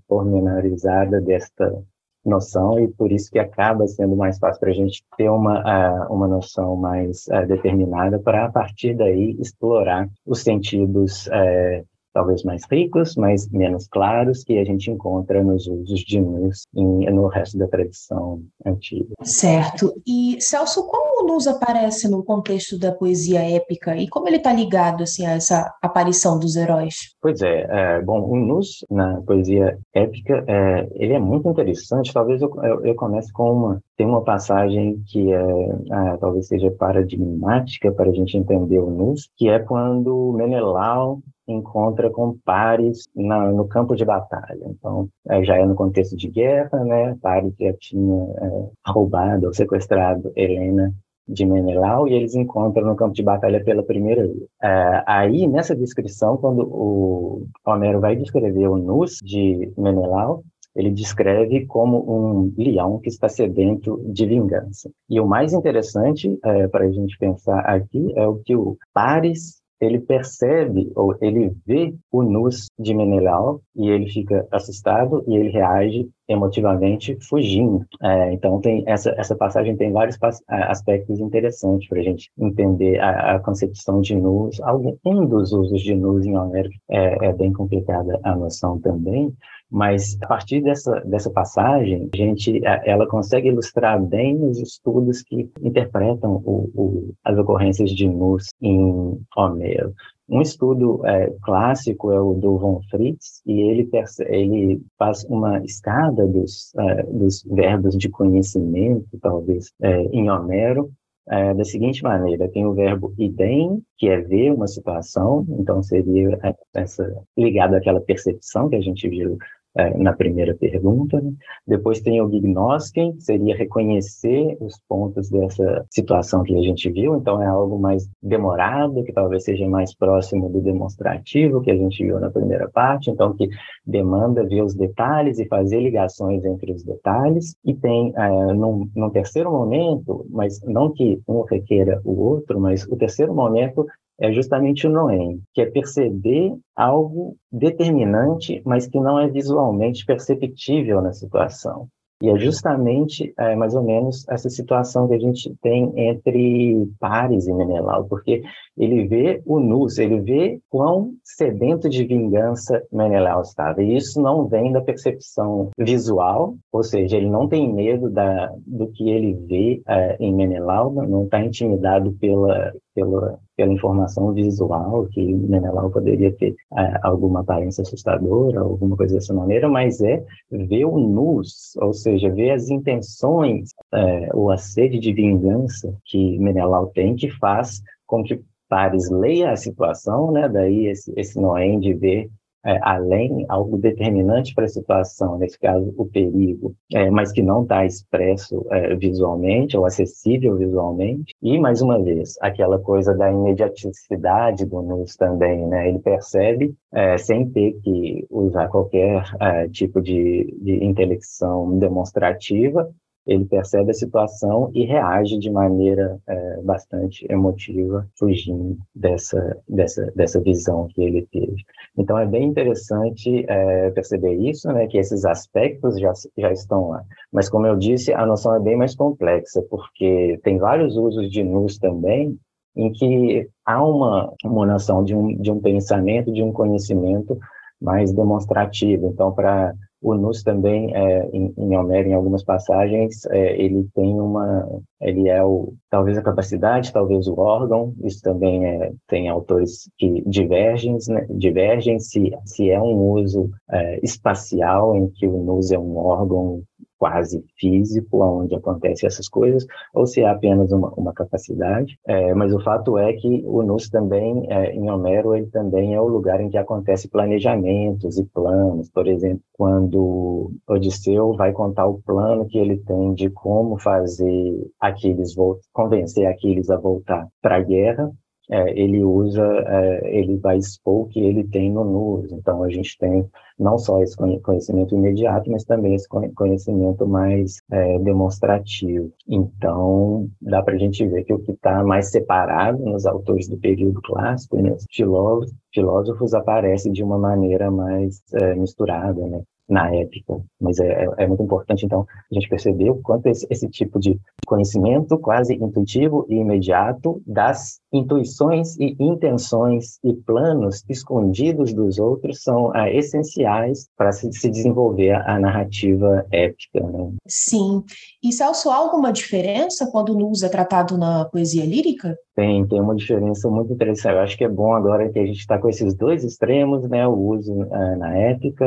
pormenorizada 0.08 1.20
desta 1.20 1.82
noção 2.24 2.78
e 2.78 2.88
por 2.88 3.10
isso 3.10 3.30
que 3.30 3.38
acaba 3.38 3.86
sendo 3.86 4.14
mais 4.16 4.38
fácil 4.38 4.60
para 4.60 4.70
a 4.70 4.74
gente 4.74 5.02
ter 5.16 5.28
uma, 5.30 6.06
uma 6.08 6.28
noção 6.28 6.76
mais 6.76 7.26
uh, 7.28 7.46
determinada 7.46 8.18
para, 8.18 8.44
a 8.44 8.52
partir 8.52 8.94
daí, 8.94 9.36
explorar 9.40 10.08
os 10.26 10.42
sentidos 10.42 11.26
uh, 11.28 11.86
talvez 12.12 12.42
mais 12.42 12.62
ricos, 12.70 13.14
mas 13.16 13.48
menos 13.50 13.86
claros, 13.88 14.44
que 14.44 14.58
a 14.58 14.64
gente 14.64 14.90
encontra 14.90 15.42
nos 15.42 15.66
usos 15.66 16.00
de 16.00 16.20
nus 16.20 16.64
no 16.74 17.26
resto 17.28 17.58
da 17.58 17.68
tradição 17.68 18.42
antiga. 18.64 19.14
Certo. 19.22 19.92
E, 20.06 20.40
Celso, 20.40 20.86
como 20.86 21.22
o 21.22 21.26
nus 21.26 21.46
aparece 21.46 22.08
no 22.08 22.22
contexto 22.22 22.78
da 22.78 22.92
poesia 22.92 23.42
épica 23.42 23.96
e 23.96 24.08
como 24.08 24.28
ele 24.28 24.36
está 24.36 24.52
ligado 24.52 25.02
assim, 25.02 25.26
a 25.26 25.32
essa 25.32 25.74
aparição 25.82 26.38
dos 26.38 26.56
heróis? 26.56 27.14
Pois 27.20 27.40
é, 27.42 27.66
é 27.68 28.02
bom, 28.02 28.22
o 28.22 28.36
nus 28.36 28.84
na 28.90 29.20
poesia 29.22 29.78
épica, 29.94 30.44
é, 30.46 30.88
ele 30.94 31.12
é 31.12 31.18
muito 31.18 31.48
interessante, 31.48 32.12
talvez 32.12 32.40
eu, 32.42 32.50
eu, 32.62 32.86
eu 32.86 32.94
comece 32.94 33.32
com 33.32 33.52
uma, 33.52 33.82
tem 34.00 34.06
uma 34.06 34.24
passagem 34.24 34.98
que 35.08 35.30
é, 35.30 35.36
é, 35.36 36.16
talvez 36.16 36.46
seja 36.46 36.70
paradigmática 36.70 37.92
para 37.92 38.08
a 38.08 38.14
gente 38.14 38.34
entender 38.34 38.78
o 38.78 38.88
nus, 38.88 39.28
que 39.36 39.46
é 39.46 39.58
quando 39.58 40.32
Menelau 40.32 41.20
encontra 41.46 42.08
com 42.08 42.34
Paris 42.42 43.04
na, 43.14 43.52
no 43.52 43.68
campo 43.68 43.94
de 43.94 44.02
batalha. 44.02 44.64
Então, 44.70 45.06
é, 45.28 45.44
já 45.44 45.58
é 45.58 45.66
no 45.66 45.74
contexto 45.74 46.16
de 46.16 46.30
guerra, 46.30 46.82
né? 46.82 47.14
Paris 47.20 47.52
já 47.60 47.74
tinha 47.78 48.24
é, 48.40 48.68
roubado 48.90 49.48
ou 49.48 49.52
sequestrado 49.52 50.32
Helena 50.34 50.94
de 51.28 51.44
Menelau 51.44 52.08
e 52.08 52.14
eles 52.14 52.34
encontram 52.34 52.86
no 52.86 52.96
campo 52.96 53.12
de 53.12 53.22
batalha 53.22 53.62
pela 53.62 53.82
primeira 53.82 54.26
vez. 54.26 54.46
É, 54.62 55.02
aí, 55.06 55.46
nessa 55.46 55.76
descrição, 55.76 56.38
quando 56.38 56.62
o 56.62 57.44
Homero 57.66 58.00
vai 58.00 58.16
descrever 58.16 58.66
o 58.66 58.78
Nus 58.78 59.18
de 59.22 59.70
Menelau, 59.76 60.42
ele 60.74 60.90
descreve 60.90 61.66
como 61.66 61.98
um 61.98 62.54
leão 62.56 62.98
que 62.98 63.08
está 63.08 63.28
sedento 63.28 64.02
de 64.06 64.26
vingança. 64.26 64.90
E 65.08 65.20
o 65.20 65.26
mais 65.26 65.52
interessante 65.52 66.38
é, 66.44 66.68
para 66.68 66.84
a 66.84 66.92
gente 66.92 67.18
pensar 67.18 67.60
aqui 67.60 68.12
é 68.16 68.26
o 68.26 68.36
que 68.36 68.54
o 68.54 68.76
Paris 68.92 69.60
ele 69.80 69.98
percebe 69.98 70.92
ou 70.94 71.16
ele 71.22 71.52
vê 71.66 71.94
o 72.12 72.22
nus 72.22 72.66
de 72.78 72.94
Menelau 72.94 73.62
e 73.74 73.88
ele 73.88 74.10
fica 74.10 74.46
assustado 74.52 75.24
e 75.26 75.34
ele 75.34 75.48
reage 75.48 76.08
emotivamente 76.30 77.18
fugindo. 77.28 77.84
É, 78.02 78.32
então 78.32 78.60
tem 78.60 78.84
essa 78.86 79.10
essa 79.18 79.34
passagem 79.36 79.76
tem 79.76 79.92
vários 79.92 80.16
aspectos 80.48 81.20
interessantes 81.20 81.88
para 81.88 82.00
a 82.00 82.02
gente 82.02 82.30
entender 82.38 82.98
a, 83.00 83.36
a, 83.36 83.40
concepção 83.40 84.00
de 84.00 84.14
nus. 84.14 84.60
Algum 84.60 84.96
um 85.04 85.26
dos 85.26 85.52
usos 85.52 85.80
de 85.82 85.94
nus 85.94 86.24
em 86.24 86.36
Homero 86.36 86.70
é, 86.88 87.26
é 87.26 87.32
bem 87.32 87.52
complicada 87.52 88.18
a 88.22 88.36
noção 88.36 88.78
também, 88.78 89.32
mas 89.70 90.18
a 90.22 90.26
partir 90.26 90.60
dessa, 90.60 91.00
dessa 91.00 91.30
passagem, 91.30 92.10
a 92.12 92.16
gente, 92.16 92.60
ela 92.84 93.06
consegue 93.06 93.48
ilustrar 93.48 94.02
bem 94.02 94.36
os 94.44 94.58
estudos 94.58 95.22
que 95.22 95.48
interpretam 95.62 96.42
o, 96.44 96.70
o, 96.74 97.14
as 97.24 97.38
ocorrências 97.38 97.90
de 97.90 98.08
nus 98.08 98.48
em 98.60 99.20
Homero. 99.36 99.94
Um 100.30 100.40
estudo 100.40 101.04
é, 101.04 101.28
clássico 101.42 102.12
é 102.12 102.20
o 102.20 102.34
do 102.34 102.56
von 102.56 102.80
Fritz, 102.88 103.42
e 103.44 103.62
ele, 103.62 103.90
ele 104.28 104.80
faz 104.96 105.24
uma 105.24 105.58
escada 105.64 106.24
dos, 106.24 106.72
é, 106.76 107.02
dos 107.02 107.42
verbos 107.42 107.98
de 107.98 108.08
conhecimento, 108.08 109.08
talvez, 109.20 109.72
é, 109.82 110.02
em 110.04 110.30
Homero, 110.30 110.92
é, 111.28 111.52
da 111.52 111.64
seguinte 111.64 112.02
maneira: 112.04 112.48
tem 112.48 112.64
o 112.64 112.74
verbo 112.74 113.12
idem, 113.18 113.82
que 113.98 114.08
é 114.08 114.20
ver 114.20 114.52
uma 114.52 114.68
situação, 114.68 115.44
então 115.58 115.82
seria 115.82 116.38
essa 116.74 117.12
ligado 117.36 117.74
àquela 117.74 118.00
percepção 118.00 118.68
que 118.68 118.76
a 118.76 118.80
gente 118.80 119.08
viu 119.08 119.36
é, 119.76 119.96
na 119.96 120.12
primeira 120.12 120.54
pergunta. 120.54 121.20
Né? 121.20 121.32
Depois 121.66 122.00
tem 122.00 122.20
o 122.20 122.28
gnosken, 122.28 123.14
que 123.14 123.22
seria 123.22 123.56
reconhecer 123.56 124.56
os 124.60 124.74
pontos 124.88 125.30
dessa 125.30 125.84
situação 125.90 126.42
que 126.42 126.54
a 126.56 126.62
gente 126.62 126.90
viu, 126.90 127.16
então 127.16 127.42
é 127.42 127.46
algo 127.46 127.78
mais 127.78 128.08
demorado, 128.22 129.04
que 129.04 129.12
talvez 129.12 129.44
seja 129.44 129.68
mais 129.68 129.94
próximo 129.94 130.48
do 130.48 130.60
demonstrativo, 130.60 131.60
que 131.60 131.70
a 131.70 131.76
gente 131.76 132.04
viu 132.04 132.18
na 132.18 132.30
primeira 132.30 132.68
parte, 132.68 133.10
então 133.10 133.34
que 133.34 133.48
demanda 133.86 134.44
ver 134.44 134.62
os 134.62 134.74
detalhes 134.74 135.38
e 135.38 135.46
fazer 135.46 135.80
ligações 135.80 136.44
entre 136.44 136.72
os 136.72 136.82
detalhes. 136.82 137.54
E 137.64 137.74
tem, 137.74 138.12
é, 138.16 138.28
num, 138.54 138.88
num 138.94 139.10
terceiro 139.10 139.50
momento, 139.50 140.26
mas 140.30 140.60
não 140.64 140.92
que 140.92 141.20
um 141.28 141.42
requeira 141.42 142.00
o 142.04 142.20
outro, 142.20 142.60
mas 142.60 142.84
o 142.84 142.96
terceiro 142.96 143.34
momento 143.34 143.86
é 144.20 144.32
justamente 144.32 144.86
o 144.86 144.90
Noem, 144.90 145.40
que 145.54 145.62
é 145.62 145.66
perceber 145.66 146.54
algo 146.76 147.36
determinante, 147.50 148.62
mas 148.64 148.86
que 148.86 149.00
não 149.00 149.18
é 149.18 149.28
visualmente 149.28 150.04
perceptível 150.04 151.00
na 151.00 151.12
situação. 151.12 151.88
E 152.22 152.28
é 152.28 152.38
justamente, 152.38 153.32
é, 153.38 153.56
mais 153.56 153.74
ou 153.74 153.82
menos, 153.82 154.28
essa 154.28 154.50
situação 154.50 155.08
que 155.08 155.14
a 155.14 155.18
gente 155.18 155.54
tem 155.62 155.90
entre 155.96 156.86
Pares 156.98 157.46
e 157.46 157.52
Menelau, 157.52 158.04
porque 158.04 158.42
ele 158.76 159.08
vê 159.08 159.42
o 159.46 159.58
Nus, 159.58 159.96
ele 159.96 160.20
vê 160.20 160.60
quão 160.68 161.12
sedento 161.24 161.88
de 161.88 162.04
vingança 162.04 162.82
Menelau 162.92 163.40
estava. 163.40 163.82
E 163.82 163.96
isso 163.96 164.20
não 164.20 164.46
vem 164.46 164.70
da 164.70 164.82
percepção 164.82 165.70
visual, 165.78 166.56
ou 166.70 166.82
seja, 166.82 167.16
ele 167.16 167.30
não 167.30 167.48
tem 167.48 167.72
medo 167.72 168.10
da, 168.10 168.52
do 168.66 168.88
que 168.88 169.08
ele 169.08 169.32
vê 169.46 169.82
é, 169.88 170.16
em 170.20 170.34
Menelau, 170.34 170.92
não 170.92 171.24
está 171.24 171.40
intimidado 171.42 172.12
pela, 172.20 172.70
pela, 172.94 173.38
pela 173.56 173.72
informação 173.72 174.32
visual, 174.32 175.06
que 175.06 175.22
Menelau 175.22 175.90
poderia 175.90 176.32
ter 176.32 176.54
é, 176.76 176.98
alguma 177.02 177.40
aparência 177.40 177.82
assustadora, 177.82 178.60
alguma 178.60 178.96
coisa 178.96 179.14
dessa 179.14 179.34
maneira, 179.34 179.68
mas 179.68 180.00
é 180.00 180.24
ver 180.50 180.84
o 180.84 180.98
nus, 180.98 181.76
ou 181.76 181.92
seja, 181.92 182.30
ver 182.30 182.50
as 182.50 182.68
intenções, 182.68 183.70
é, 183.92 184.28
ou 184.34 184.50
a 184.50 184.56
sede 184.56 184.98
de 184.98 185.12
vingança 185.12 185.94
que 186.04 186.38
Menelau 186.38 186.88
tem, 186.88 187.14
que 187.14 187.30
faz 187.30 187.80
com 188.06 188.22
que 188.22 188.42
Pares 188.70 189.10
leia 189.10 189.50
a 189.50 189.56
situação, 189.56 190.30
né? 190.30 190.48
daí 190.48 190.86
esse, 190.86 191.12
esse 191.16 191.40
de 191.80 191.92
ver 191.92 192.30
é, 192.64 192.78
além, 192.82 193.44
algo 193.48 193.78
determinante 193.78 194.54
para 194.54 194.64
a 194.64 194.68
situação, 194.68 195.38
nesse 195.38 195.58
caso 195.58 195.92
o 195.96 196.06
perigo, 196.06 196.74
é, 196.92 197.10
mas 197.10 197.32
que 197.32 197.42
não 197.42 197.62
está 197.62 197.84
expresso 197.84 198.66
é, 198.70 198.94
visualmente 198.96 199.76
ou 199.76 199.86
acessível 199.86 200.56
visualmente. 200.56 201.34
E, 201.42 201.58
mais 201.58 201.80
uma 201.80 202.02
vez, 202.02 202.34
aquela 202.40 202.78
coisa 202.78 203.14
da 203.14 203.30
imediaticidade 203.30 204.66
do 204.66 204.82
NUS 204.82 205.16
também, 205.16 205.66
né? 205.66 205.88
ele 205.88 205.98
percebe, 205.98 206.74
é, 206.92 207.16
sem 207.16 207.48
ter 207.48 207.72
que 207.82 208.26
usar 208.30 208.68
qualquer 208.68 209.22
é, 209.40 209.68
tipo 209.68 210.00
de, 210.00 210.54
de 210.60 210.84
intelecção 210.84 211.78
demonstrativa, 211.78 212.90
ele 213.26 213.44
percebe 213.44 213.90
a 213.90 213.94
situação 213.94 214.70
e 214.74 214.84
reage 214.84 215.38
de 215.38 215.50
maneira 215.50 216.18
é, 216.26 216.62
bastante 216.62 217.26
emotiva, 217.30 218.06
fugindo 218.18 218.78
dessa, 218.94 219.56
dessa, 219.68 220.10
dessa 220.16 220.40
visão 220.40 220.88
que 220.88 221.02
ele 221.02 221.26
teve. 221.30 221.56
Então, 221.96 222.18
é 222.18 222.26
bem 222.26 222.44
interessante 222.44 223.44
é, 223.48 223.90
perceber 223.90 224.34
isso, 224.34 224.72
né, 224.72 224.86
que 224.86 224.98
esses 224.98 225.24
aspectos 225.24 225.98
já, 225.98 226.12
já 226.36 226.50
estão 226.50 226.88
lá. 226.88 227.04
Mas, 227.32 227.48
como 227.48 227.66
eu 227.66 227.76
disse, 227.76 228.12
a 228.12 228.24
noção 228.24 228.54
é 228.54 228.60
bem 228.60 228.76
mais 228.76 228.94
complexa, 228.94 229.62
porque 229.70 230.40
tem 230.42 230.58
vários 230.58 230.96
usos 230.96 231.30
de 231.30 231.42
nus 231.42 231.78
também, 231.78 232.38
em 232.76 232.90
que 232.92 233.48
há 233.64 233.84
uma, 233.84 234.32
uma 234.44 234.66
noção 234.66 235.04
de 235.04 235.14
um, 235.14 235.36
de 235.36 235.50
um 235.50 235.60
pensamento, 235.60 236.32
de 236.32 236.42
um 236.42 236.52
conhecimento 236.52 237.38
mais 237.80 238.12
demonstrativo. 238.12 239.08
Então, 239.08 239.32
para 239.32 239.74
o 240.02 240.14
Nus 240.14 240.42
também, 240.42 240.94
é, 240.94 241.28
em, 241.32 241.52
em 241.56 241.76
Homero, 241.76 242.08
em 242.08 242.14
algumas 242.14 242.42
passagens, 242.42 243.24
é, 243.26 243.60
ele 243.60 243.86
tem 243.94 244.18
uma, 244.18 244.66
ele 245.00 245.28
é 245.28 245.42
o, 245.44 245.74
talvez 245.90 246.16
a 246.16 246.22
capacidade, 246.22 246.92
talvez 246.92 247.28
o 247.28 247.38
órgão, 247.38 247.94
isso 248.04 248.22
também 248.22 248.64
é, 248.64 248.92
tem 249.06 249.28
autores 249.28 249.90
que 249.98 250.22
divergem, 250.26 250.96
né, 251.08 251.26
divergem 251.30 251.98
se, 251.98 252.30
se 252.44 252.70
é 252.70 252.80
um 252.80 253.12
uso 253.12 253.50
é, 253.70 254.00
espacial, 254.02 254.96
em 254.96 255.08
que 255.10 255.26
o 255.26 255.42
Nus 255.42 255.70
é 255.70 255.78
um 255.78 255.96
órgão 255.98 256.62
quase 257.00 257.42
físico, 257.58 258.22
onde 258.22 258.54
acontecem 258.54 259.06
essas 259.06 259.26
coisas, 259.26 259.66
ou 259.94 260.06
se 260.06 260.20
é 260.20 260.28
apenas 260.28 260.70
uma, 260.70 260.90
uma 260.90 261.14
capacidade. 261.14 261.98
É, 262.06 262.34
mas 262.34 262.52
o 262.52 262.60
fato 262.60 262.98
é 262.98 263.14
que 263.14 263.42
o 263.46 263.62
Nus 263.62 263.88
também, 263.88 264.46
é, 264.52 264.74
em 264.74 264.90
Homero, 264.90 265.34
ele 265.34 265.46
também 265.46 265.94
é 265.94 266.00
o 266.00 266.06
lugar 266.06 266.42
em 266.42 266.50
que 266.50 266.58
acontece 266.58 267.08
planejamentos 267.08 268.18
e 268.18 268.24
planos. 268.24 268.90
Por 268.90 269.08
exemplo, 269.08 269.42
quando 269.54 270.52
Odisseu 270.68 271.32
vai 271.32 271.52
contar 271.52 271.86
o 271.86 272.02
plano 272.02 272.46
que 272.46 272.58
ele 272.58 272.76
tem 272.76 273.14
de 273.14 273.30
como 273.30 273.78
fazer 273.78 274.70
Aquiles 274.78 275.34
convencer 275.72 276.26
Aquiles 276.26 276.68
a 276.68 276.76
voltar 276.76 277.26
para 277.40 277.56
a 277.56 277.62
guerra, 277.62 278.10
é, 278.50 278.78
ele 278.78 279.02
usa, 279.02 279.44
é, 279.66 280.18
ele 280.18 280.36
vai 280.36 280.58
expor 280.58 281.02
o 281.02 281.06
que 281.06 281.20
ele 281.20 281.44
tem 281.44 281.70
no 281.70 281.84
NUS. 281.84 282.32
Então, 282.32 282.64
a 282.64 282.68
gente 282.68 282.98
tem 282.98 283.28
não 283.58 283.78
só 283.78 284.02
esse 284.02 284.16
conhecimento 284.42 284.94
imediato, 284.94 285.50
mas 285.50 285.64
também 285.64 285.94
esse 285.94 286.08
conhecimento 286.08 287.06
mais 287.06 287.62
é, 287.70 287.98
demonstrativo. 288.00 289.12
Então, 289.28 290.28
dá 290.40 290.62
para 290.62 290.74
a 290.74 290.78
gente 290.78 291.06
ver 291.06 291.24
que 291.24 291.32
o 291.32 291.38
que 291.38 291.52
está 291.52 291.84
mais 291.84 292.10
separado 292.10 292.84
nos 292.84 293.06
autores 293.06 293.48
do 293.48 293.58
período 293.58 294.00
clássico, 294.02 294.60
nos 294.60 294.84
filósofos, 294.90 295.54
filósofos 295.72 296.34
aparece 296.34 296.90
de 296.90 297.04
uma 297.04 297.18
maneira 297.18 297.70
mais 297.70 298.22
é, 298.34 298.54
misturada, 298.54 299.26
né? 299.26 299.42
Na 299.70 299.88
época. 299.94 300.42
Mas 300.60 300.78
é, 300.78 301.04
é, 301.04 301.08
é, 301.18 301.26
muito 301.26 301.42
importante, 301.42 301.86
então, 301.86 302.04
a 302.30 302.34
gente 302.34 302.48
perceber 302.48 302.90
o 302.90 303.00
quanto 303.00 303.26
esse, 303.26 303.46
esse, 303.48 303.68
tipo 303.70 304.00
de 304.00 304.18
conhecimento 304.46 305.16
quase 305.18 305.54
intuitivo 305.54 306.26
e 306.28 306.34
imediato 306.34 307.22
das 307.24 307.78
intuições 307.92 308.76
e 308.78 308.96
intenções 308.98 309.98
e 310.04 310.12
planos 310.12 310.84
escondidos 310.88 311.72
dos 311.72 311.98
outros 311.98 312.42
são 312.42 312.72
ah, 312.74 312.90
essenciais 312.90 313.88
para 313.96 314.12
se, 314.12 314.32
se, 314.32 314.50
desenvolver 314.50 315.12
a, 315.12 315.38
narrativa 315.38 316.26
épica. 316.32 316.80
Né? 316.80 317.12
Sim. 317.26 317.84
E, 318.22 318.32
Celso, 318.32 318.70
há 318.70 318.76
alguma 318.76 319.12
diferença 319.12 319.88
quando 319.90 320.10
o 320.10 320.30
uso 320.30 320.44
é 320.44 320.48
tratado 320.48 320.98
na 320.98 321.24
poesia 321.26 321.64
lírica? 321.64 322.16
Tem, 322.34 322.66
tem 322.66 322.80
uma 322.80 322.96
diferença 322.96 323.48
muito 323.48 323.72
interessante. 323.72 324.14
Eu 324.14 324.20
acho 324.20 324.36
que 324.36 324.44
é 324.44 324.48
bom 324.48 324.74
agora 324.74 325.10
que 325.10 325.18
a 325.18 325.26
gente 325.26 325.38
está 325.38 325.58
com 325.58 325.68
esses 325.68 325.94
dois 325.94 326.24
extremos, 326.24 326.88
né? 326.88 327.06
O 327.06 327.14
uso 327.14 327.68
ah, 327.70 327.96
na 327.96 328.16
épica 328.16 328.66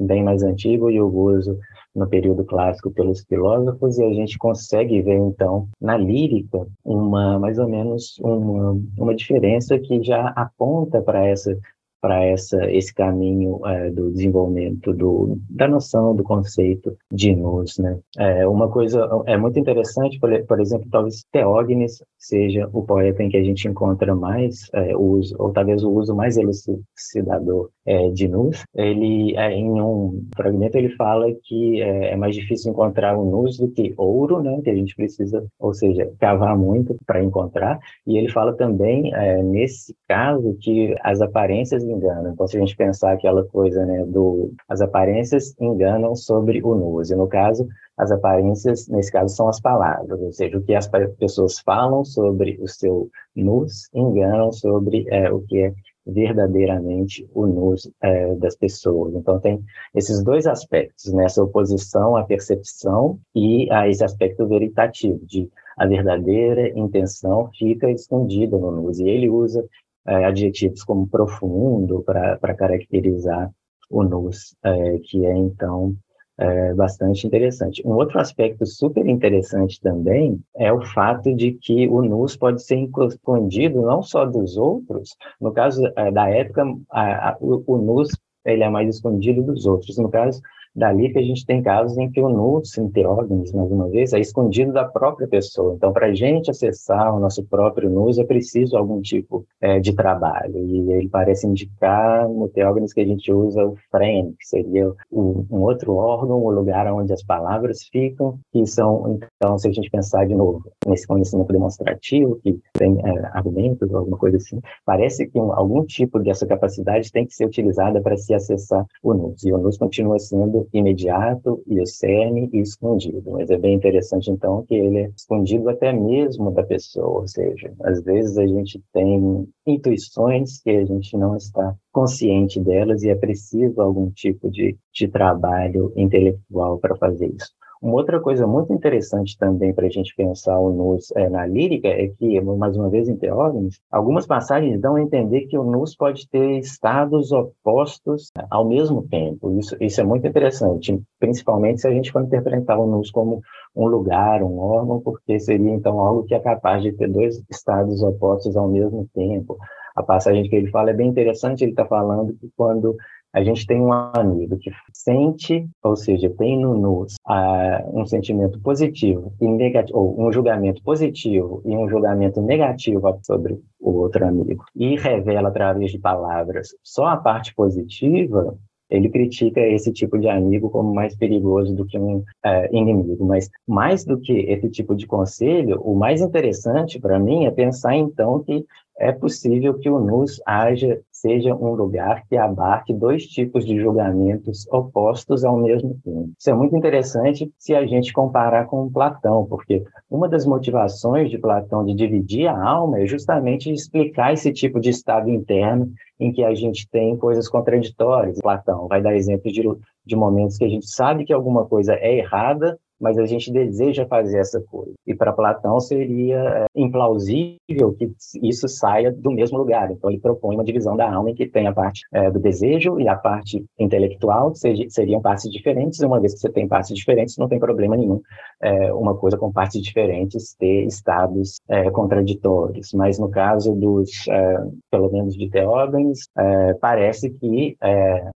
bem 0.00 0.24
mais 0.24 0.42
antigo 0.42 0.90
e 0.90 1.00
o 1.00 1.06
uso 1.06 1.58
no 1.94 2.08
período 2.08 2.44
clássico 2.44 2.90
pelos 2.90 3.24
filósofos 3.24 3.98
e 3.98 4.04
a 4.04 4.12
gente 4.12 4.38
consegue 4.38 5.02
ver 5.02 5.18
então 5.18 5.68
na 5.80 5.96
lírica 5.96 6.66
uma 6.84 7.38
mais 7.38 7.58
ou 7.58 7.68
menos 7.68 8.18
uma, 8.20 8.80
uma 8.96 9.14
diferença 9.14 9.78
que 9.78 10.02
já 10.02 10.28
aponta 10.28 11.02
para 11.02 11.26
essa 11.26 11.56
para 12.00 12.26
esse 12.28 12.94
caminho 12.94 13.60
é, 13.66 13.90
do 13.90 14.10
desenvolvimento 14.10 14.92
do, 14.92 15.38
da 15.48 15.68
noção 15.68 16.14
do 16.14 16.22
conceito 16.22 16.96
de 17.12 17.34
nus, 17.34 17.78
né? 17.78 17.98
É, 18.18 18.46
uma 18.46 18.68
coisa 18.68 19.08
é 19.26 19.36
muito 19.36 19.58
interessante, 19.58 20.18
por, 20.18 20.30
por 20.46 20.60
exemplo, 20.60 20.88
talvez 20.90 21.24
Teógenes 21.30 22.02
seja 22.18 22.68
o 22.72 22.82
poeta 22.82 23.22
em 23.22 23.28
que 23.28 23.36
a 23.36 23.42
gente 23.42 23.66
encontra 23.66 24.14
mais 24.14 24.68
é, 24.72 24.96
uso, 24.96 25.34
ou 25.38 25.52
talvez 25.52 25.82
o 25.82 25.90
uso 25.90 26.14
mais 26.14 26.36
elucidador 26.36 27.70
é, 27.86 28.10
de 28.10 28.28
nus. 28.28 28.62
Ele 28.74 29.36
é, 29.36 29.52
em 29.52 29.80
um 29.80 30.26
fragmento 30.36 30.76
ele 30.76 30.90
fala 30.90 31.26
que 31.42 31.80
é, 31.80 32.12
é, 32.12 32.16
mais 32.16 32.34
difícil 32.34 32.72
encontrar 32.72 33.16
o 33.16 33.24
nus 33.24 33.58
do 33.58 33.68
que 33.68 33.94
ouro, 33.96 34.42
né? 34.42 34.60
Que 34.62 34.70
a 34.70 34.74
gente 34.74 34.94
precisa, 34.94 35.44
ou 35.58 35.74
seja, 35.74 36.10
cavar 36.18 36.56
muito 36.56 36.96
para 37.06 37.22
encontrar. 37.22 37.78
E 38.06 38.16
ele 38.16 38.28
fala 38.28 38.52
também 38.52 39.12
nesse 39.44 39.94
caso 40.08 40.56
que 40.60 40.94
as 41.02 41.20
aparências 41.20 41.84
engana. 41.90 42.30
Então, 42.30 42.46
se 42.46 42.56
a 42.56 42.60
gente 42.60 42.76
pensar 42.76 43.12
aquela 43.12 43.44
coisa, 43.44 43.84
né, 43.84 44.04
do 44.06 44.52
as 44.68 44.80
aparências 44.80 45.54
enganam 45.60 46.14
sobre 46.14 46.62
o 46.62 46.74
nus, 46.74 47.10
e 47.10 47.14
no 47.14 47.28
caso, 47.28 47.66
as 47.96 48.10
aparências, 48.10 48.88
nesse 48.88 49.12
caso, 49.12 49.34
são 49.34 49.48
as 49.48 49.60
palavras, 49.60 50.20
ou 50.20 50.32
seja, 50.32 50.56
o 50.56 50.62
que 50.62 50.74
as 50.74 50.88
pessoas 51.18 51.58
falam 51.60 52.04
sobre 52.04 52.58
o 52.60 52.68
seu 52.68 53.10
nus 53.36 53.88
enganam 53.94 54.52
sobre 54.52 55.06
é, 55.08 55.30
o 55.30 55.40
que 55.42 55.58
é 55.58 55.74
verdadeiramente 56.06 57.28
o 57.34 57.46
nus 57.46 57.90
é, 58.02 58.34
das 58.36 58.56
pessoas. 58.56 59.14
Então, 59.14 59.38
tem 59.38 59.62
esses 59.94 60.22
dois 60.22 60.46
aspectos, 60.46 61.12
né, 61.12 61.26
oposição 61.38 62.16
à 62.16 62.24
percepção 62.24 63.18
e 63.34 63.70
a 63.70 63.88
esse 63.88 64.04
aspecto 64.04 64.46
veritativo, 64.46 65.20
de 65.26 65.48
a 65.76 65.86
verdadeira 65.86 66.68
intenção 66.78 67.50
fica 67.58 67.90
escondida 67.90 68.58
no 68.58 68.70
nus. 68.70 68.98
E 68.98 69.08
ele 69.08 69.30
usa 69.30 69.64
é, 70.10 70.24
adjetivos 70.24 70.82
como 70.82 71.06
profundo 71.06 72.02
para 72.02 72.54
caracterizar 72.54 73.48
o 73.88 74.02
nus, 74.02 74.56
é, 74.64 74.98
que 75.04 75.24
é 75.24 75.36
então 75.36 75.94
é, 76.36 76.74
bastante 76.74 77.26
interessante. 77.26 77.82
Um 77.86 77.92
outro 77.92 78.18
aspecto 78.18 78.66
super 78.66 79.06
interessante 79.06 79.80
também 79.80 80.40
é 80.56 80.72
o 80.72 80.82
fato 80.82 81.32
de 81.34 81.52
que 81.52 81.86
o 81.86 82.02
nus 82.02 82.36
pode 82.36 82.62
ser 82.62 82.88
escondido 83.08 83.82
não 83.82 84.02
só 84.02 84.24
dos 84.24 84.56
outros, 84.56 85.16
no 85.40 85.52
caso 85.52 85.80
é, 85.96 86.10
da 86.10 86.28
época, 86.28 86.64
a, 86.90 87.30
a, 87.30 87.36
o, 87.40 87.62
o 87.66 87.78
nus 87.78 88.10
ele 88.44 88.64
é 88.64 88.68
mais 88.68 88.88
escondido 88.96 89.42
dos 89.42 89.66
outros. 89.66 89.96
No 89.98 90.08
caso 90.08 90.40
Dali 90.74 91.12
que 91.12 91.18
a 91.18 91.22
gente 91.22 91.44
tem 91.44 91.62
casos 91.62 91.98
em 91.98 92.10
que 92.10 92.20
o 92.20 92.28
nus 92.28 92.76
enteógenes, 92.78 93.52
mais 93.52 93.70
uma 93.70 93.88
vez, 93.88 94.12
é 94.12 94.20
escondido 94.20 94.72
da 94.72 94.84
própria 94.84 95.26
pessoa. 95.26 95.74
Então, 95.74 95.92
para 95.92 96.06
a 96.06 96.14
gente 96.14 96.50
acessar 96.50 97.14
o 97.14 97.20
nosso 97.20 97.44
próprio 97.44 97.90
nus, 97.90 98.18
é 98.18 98.24
preciso 98.24 98.76
algum 98.76 99.00
tipo 99.00 99.44
é, 99.60 99.80
de 99.80 99.94
trabalho. 99.94 100.58
E 100.58 100.92
ele 100.92 101.08
parece 101.08 101.46
indicar 101.46 102.28
no 102.28 102.48
teógenes 102.48 102.92
que 102.92 103.00
a 103.00 103.06
gente 103.06 103.32
usa 103.32 103.64
o 103.64 103.76
frame, 103.90 104.34
que 104.38 104.46
seria 104.46 104.92
um 105.10 105.62
outro 105.62 105.94
órgão, 105.94 106.42
o 106.42 106.50
lugar 106.50 106.86
onde 106.92 107.12
as 107.12 107.22
palavras 107.22 107.82
ficam, 107.90 108.38
que 108.52 108.66
são, 108.66 109.18
então, 109.36 109.58
se 109.58 109.68
a 109.68 109.72
gente 109.72 109.90
pensar 109.90 110.26
de 110.26 110.34
novo 110.34 110.62
nesse 110.86 111.06
conhecimento 111.06 111.52
demonstrativo, 111.52 112.38
que 112.42 112.58
tem 112.74 112.98
é, 113.04 113.30
argumentos 113.32 113.90
ou 113.90 113.98
alguma 113.98 114.16
coisa 114.16 114.36
assim, 114.36 114.60
parece 114.84 115.26
que 115.26 115.38
um, 115.38 115.52
algum 115.52 115.84
tipo 115.84 116.18
dessa 116.20 116.46
capacidade 116.46 117.10
tem 117.10 117.26
que 117.26 117.34
ser 117.34 117.46
utilizada 117.46 118.00
para 118.00 118.16
se 118.16 118.32
acessar 118.34 118.84
o 119.02 119.14
nus. 119.14 119.44
E 119.44 119.52
o 119.52 119.58
nus 119.58 119.76
continua 119.76 120.18
sendo 120.18 120.59
imediato, 120.72 121.62
iocerne 121.66 122.48
e 122.52 122.60
escondido. 122.60 123.30
Mas 123.30 123.50
é 123.50 123.58
bem 123.58 123.74
interessante, 123.74 124.30
então, 124.30 124.62
que 124.64 124.74
ele 124.74 124.98
é 124.98 125.10
escondido 125.16 125.68
até 125.68 125.92
mesmo 125.92 126.50
da 126.50 126.62
pessoa, 126.62 127.20
ou 127.20 127.28
seja, 127.28 127.72
às 127.82 128.02
vezes 128.02 128.36
a 128.38 128.46
gente 128.46 128.82
tem 128.92 129.48
intuições 129.66 130.60
que 130.62 130.70
a 130.70 130.84
gente 130.84 131.16
não 131.16 131.36
está 131.36 131.74
consciente 131.92 132.60
delas 132.60 133.02
e 133.02 133.10
é 133.10 133.14
preciso 133.14 133.80
algum 133.80 134.10
tipo 134.10 134.50
de, 134.50 134.76
de 134.92 135.08
trabalho 135.08 135.92
intelectual 135.96 136.78
para 136.78 136.96
fazer 136.96 137.26
isso. 137.26 137.50
Uma 137.82 137.94
outra 137.94 138.20
coisa 138.20 138.46
muito 138.46 138.74
interessante 138.74 139.38
também 139.38 139.72
para 139.72 139.86
a 139.86 139.90
gente 139.90 140.14
pensar 140.14 140.58
o 140.58 140.70
nus 140.70 141.10
é, 141.16 141.30
na 141.30 141.46
lírica 141.46 141.88
é 141.88 142.08
que, 142.08 142.38
mais 142.38 142.76
uma 142.76 142.90
vez 142.90 143.08
em 143.08 143.16
Teógenes, 143.16 143.80
algumas 143.90 144.26
passagens 144.26 144.78
dão 144.78 144.96
a 144.96 145.02
entender 145.02 145.46
que 145.46 145.56
o 145.56 145.64
nus 145.64 145.96
pode 145.96 146.28
ter 146.28 146.58
estados 146.58 147.32
opostos 147.32 148.30
ao 148.50 148.68
mesmo 148.68 149.08
tempo. 149.08 149.58
Isso, 149.58 149.74
isso 149.80 149.98
é 149.98 150.04
muito 150.04 150.26
interessante, 150.26 151.00
principalmente 151.18 151.80
se 151.80 151.88
a 151.88 151.90
gente 151.90 152.12
for 152.12 152.22
interpretar 152.22 152.78
o 152.78 152.86
nus 152.86 153.10
como 153.10 153.40
um 153.74 153.86
lugar, 153.86 154.42
um 154.42 154.58
órgão, 154.58 155.00
porque 155.00 155.40
seria 155.40 155.72
então 155.72 156.00
algo 156.00 156.24
que 156.24 156.34
é 156.34 156.38
capaz 156.38 156.82
de 156.82 156.92
ter 156.92 157.08
dois 157.08 157.42
estados 157.50 158.02
opostos 158.02 158.58
ao 158.58 158.68
mesmo 158.68 159.08
tempo. 159.14 159.56
A 159.96 160.02
passagem 160.02 160.48
que 160.48 160.54
ele 160.54 160.70
fala 160.70 160.90
é 160.90 160.94
bem 160.94 161.08
interessante, 161.08 161.64
ele 161.64 161.72
está 161.72 161.86
falando 161.86 162.34
que 162.34 162.50
quando 162.56 162.94
a 163.32 163.42
gente 163.44 163.66
tem 163.66 163.80
um 163.80 163.92
amigo 163.92 164.56
que 164.58 164.70
sente, 164.92 165.68
ou 165.82 165.96
seja, 165.96 166.28
tem 166.30 166.58
no 166.58 166.76
nos 166.76 167.14
uh, 167.28 168.00
um 168.00 168.04
sentimento 168.04 168.60
positivo 168.60 169.32
e 169.40 169.46
negativo, 169.46 169.98
ou 169.98 170.20
um 170.20 170.32
julgamento 170.32 170.82
positivo 170.82 171.62
e 171.64 171.76
um 171.76 171.88
julgamento 171.88 172.40
negativo 172.42 173.18
sobre 173.22 173.58
o 173.80 173.90
outro 173.92 174.26
amigo, 174.26 174.64
e 174.74 174.96
revela 174.96 175.48
através 175.48 175.90
de 175.92 175.98
palavras 175.98 176.68
só 176.82 177.06
a 177.06 177.16
parte 177.16 177.54
positiva, 177.54 178.56
ele 178.90 179.08
critica 179.08 179.60
esse 179.60 179.92
tipo 179.92 180.18
de 180.18 180.28
amigo 180.28 180.68
como 180.68 180.92
mais 180.92 181.16
perigoso 181.16 181.72
do 181.74 181.86
que 181.86 181.96
um 181.96 182.16
uh, 182.18 182.24
inimigo. 182.72 183.24
Mas 183.24 183.48
mais 183.66 184.04
do 184.04 184.18
que 184.18 184.32
esse 184.32 184.68
tipo 184.68 184.96
de 184.96 185.06
conselho, 185.06 185.80
o 185.82 185.94
mais 185.94 186.20
interessante 186.20 186.98
para 186.98 187.18
mim 187.18 187.44
é 187.44 187.50
pensar 187.52 187.94
então 187.94 188.42
que 188.42 188.66
é 188.98 189.12
possível 189.12 189.78
que 189.78 189.88
o 189.88 189.98
NUS 189.98 190.42
haja, 190.44 191.00
seja 191.20 191.54
um 191.54 191.74
lugar 191.74 192.24
que 192.26 192.36
abarque 192.36 192.94
dois 192.94 193.24
tipos 193.26 193.66
de 193.66 193.78
julgamentos 193.78 194.66
opostos 194.70 195.44
ao 195.44 195.58
mesmo 195.58 195.98
tempo. 196.02 196.30
Isso 196.38 196.50
é 196.50 196.54
muito 196.54 196.74
interessante 196.74 197.52
se 197.58 197.74
a 197.74 197.86
gente 197.86 198.12
comparar 198.12 198.66
com 198.66 198.90
Platão, 198.90 199.46
porque 199.46 199.84
uma 200.10 200.28
das 200.28 200.46
motivações 200.46 201.30
de 201.30 201.38
Platão 201.38 201.84
de 201.84 201.94
dividir 201.94 202.46
a 202.46 202.62
alma 202.62 203.00
é 203.00 203.06
justamente 203.06 203.70
explicar 203.70 204.32
esse 204.32 204.52
tipo 204.52 204.80
de 204.80 204.90
estado 204.90 205.28
interno 205.28 205.92
em 206.18 206.32
que 206.32 206.42
a 206.42 206.54
gente 206.54 206.88
tem 206.88 207.16
coisas 207.16 207.48
contraditórias. 207.48 208.38
Platão 208.40 208.88
vai 208.88 209.02
dar 209.02 209.14
exemplos 209.14 209.52
de, 209.52 209.62
de 210.04 210.16
momentos 210.16 210.56
que 210.56 210.64
a 210.64 210.68
gente 210.68 210.86
sabe 210.86 211.24
que 211.24 211.32
alguma 211.32 211.66
coisa 211.66 211.94
é 211.94 212.18
errada, 212.18 212.78
mas 213.00 213.18
a 213.18 213.26
gente 213.26 213.52
deseja 213.52 214.06
fazer 214.06 214.38
essa 214.38 214.60
coisa. 214.60 214.92
E 215.06 215.14
para 215.14 215.32
Platão 215.32 215.80
seria 215.80 216.38
é, 216.38 216.66
implausível 216.74 217.94
que 217.98 218.10
isso 218.42 218.68
saia 218.68 219.10
do 219.10 219.30
mesmo 219.30 219.58
lugar. 219.58 219.90
Então 219.90 220.10
ele 220.10 220.20
propõe 220.20 220.54
uma 220.54 220.64
divisão 220.64 220.96
da 220.96 221.10
alma 221.10 221.30
em 221.30 221.34
que 221.34 221.46
tem 221.46 221.66
a 221.66 221.72
parte 221.72 222.02
é, 222.12 222.30
do 222.30 222.38
desejo 222.38 223.00
e 223.00 223.08
a 223.08 223.16
parte 223.16 223.64
intelectual, 223.78 224.54
seja, 224.54 224.84
seriam 224.88 225.20
partes 225.20 225.50
diferentes. 225.50 226.00
Uma 226.00 226.20
vez 226.20 226.34
que 226.34 226.40
você 226.40 226.50
tem 226.50 226.68
partes 226.68 226.94
diferentes, 226.94 227.36
não 227.38 227.48
tem 227.48 227.58
problema 227.58 227.96
nenhum 227.96 228.20
é, 228.62 228.92
uma 228.92 229.16
coisa 229.16 229.36
com 229.36 229.52
partes 229.52 229.80
diferentes 229.82 230.54
ter 230.58 230.84
estados 230.84 231.60
é, 231.68 231.90
contraditórios. 231.90 232.92
Mas 232.92 233.18
no 233.18 233.30
caso 233.30 233.74
dos, 233.74 234.28
é, 234.28 234.58
pelo 234.90 235.10
menos 235.10 235.36
de 235.36 235.48
Teógenes, 235.48 236.28
é, 236.36 236.74
parece 236.74 237.30
que 237.30 237.76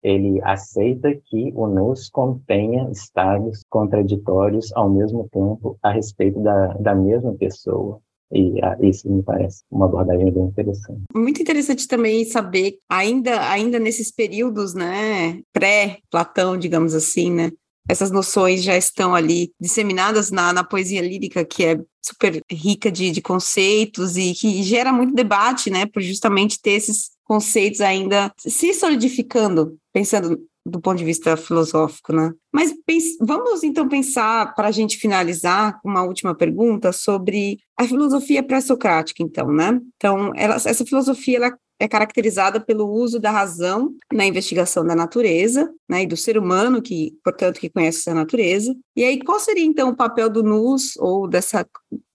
ele 0.04 0.39
aceita 0.43 1.13
que 1.26 1.52
o 1.56 1.67
nous 1.67 2.10
contenha 2.10 2.89
estados 2.91 3.63
contraditórios 3.69 4.50
olhos 4.51 4.71
ao 4.73 4.89
mesmo 4.89 5.27
tempo 5.31 5.77
a 5.81 5.91
respeito 5.91 6.39
da, 6.41 6.73
da 6.73 6.93
mesma 6.93 7.33
pessoa. 7.33 7.99
E 8.33 8.63
ah, 8.63 8.77
isso 8.81 9.11
me 9.11 9.21
parece 9.21 9.63
uma 9.69 9.85
abordagem 9.85 10.31
bem 10.31 10.43
interessante. 10.43 11.01
Muito 11.13 11.41
interessante 11.41 11.85
também 11.87 12.23
saber, 12.23 12.77
ainda, 12.89 13.49
ainda 13.49 13.77
nesses 13.77 14.09
períodos, 14.09 14.73
né, 14.73 15.41
pré-Platão, 15.51 16.57
digamos 16.57 16.93
assim, 16.93 17.29
né, 17.29 17.51
essas 17.89 18.09
noções 18.09 18.63
já 18.63 18.77
estão 18.77 19.13
ali 19.13 19.51
disseminadas 19.59 20.31
na, 20.31 20.53
na 20.53 20.63
poesia 20.63 21.01
lírica, 21.01 21.43
que 21.43 21.65
é 21.65 21.79
super 22.01 22.41
rica 22.49 22.89
de, 22.89 23.11
de 23.11 23.21
conceitos 23.21 24.15
e 24.15 24.33
que 24.33 24.63
gera 24.63 24.93
muito 24.93 25.13
debate, 25.13 25.69
né, 25.69 25.85
por 25.85 26.01
justamente 26.01 26.61
ter 26.61 26.71
esses 26.71 27.09
conceitos 27.25 27.81
ainda 27.81 28.31
se 28.37 28.73
solidificando, 28.73 29.77
pensando 29.91 30.39
do 30.65 30.80
ponto 30.80 30.97
de 30.97 31.06
vista 31.06 31.36
filosófico, 31.36 32.13
né? 32.13 32.32
Mas 32.54 32.74
vamos 33.19 33.63
então 33.63 33.88
pensar, 33.88 34.54
para 34.54 34.67
a 34.67 34.71
gente 34.71 34.97
finalizar, 34.97 35.80
uma 35.84 36.04
última 36.04 36.36
pergunta 36.36 36.91
sobre 36.91 37.60
a 37.78 37.88
filosofia 37.88 38.43
pré-socrática, 38.43 39.24
então, 39.24 39.52
né? 39.52 39.80
Então, 39.95 40.32
ela, 40.36 40.56
essa 40.56 40.86
filosofia 40.86 41.38
ela 41.38 41.58
é 41.80 41.88
caracterizada 41.88 42.60
pelo 42.60 42.88
uso 42.88 43.19
da 43.19 43.32
razão 43.32 43.91
na 44.13 44.24
investigação 44.24 44.86
da 44.86 44.95
natureza, 44.95 45.67
né, 45.89 46.04
e 46.04 46.08
do 46.08 46.15
ser 46.15 46.38
humano 46.38 46.80
que, 46.80 47.13
portanto, 47.24 47.60
que 47.60 47.71
conhece 47.71 48.00
essa 48.00 48.13
natureza. 48.13 48.76
E 48.95 49.04
aí, 49.04 49.19
qual 49.24 49.39
seria 49.39 49.65
então 49.65 49.89
o 49.89 49.95
papel 49.95 50.30
do 50.30 50.43
nous 50.43 50.95
ou 50.97 51.28
dessa 51.28 51.65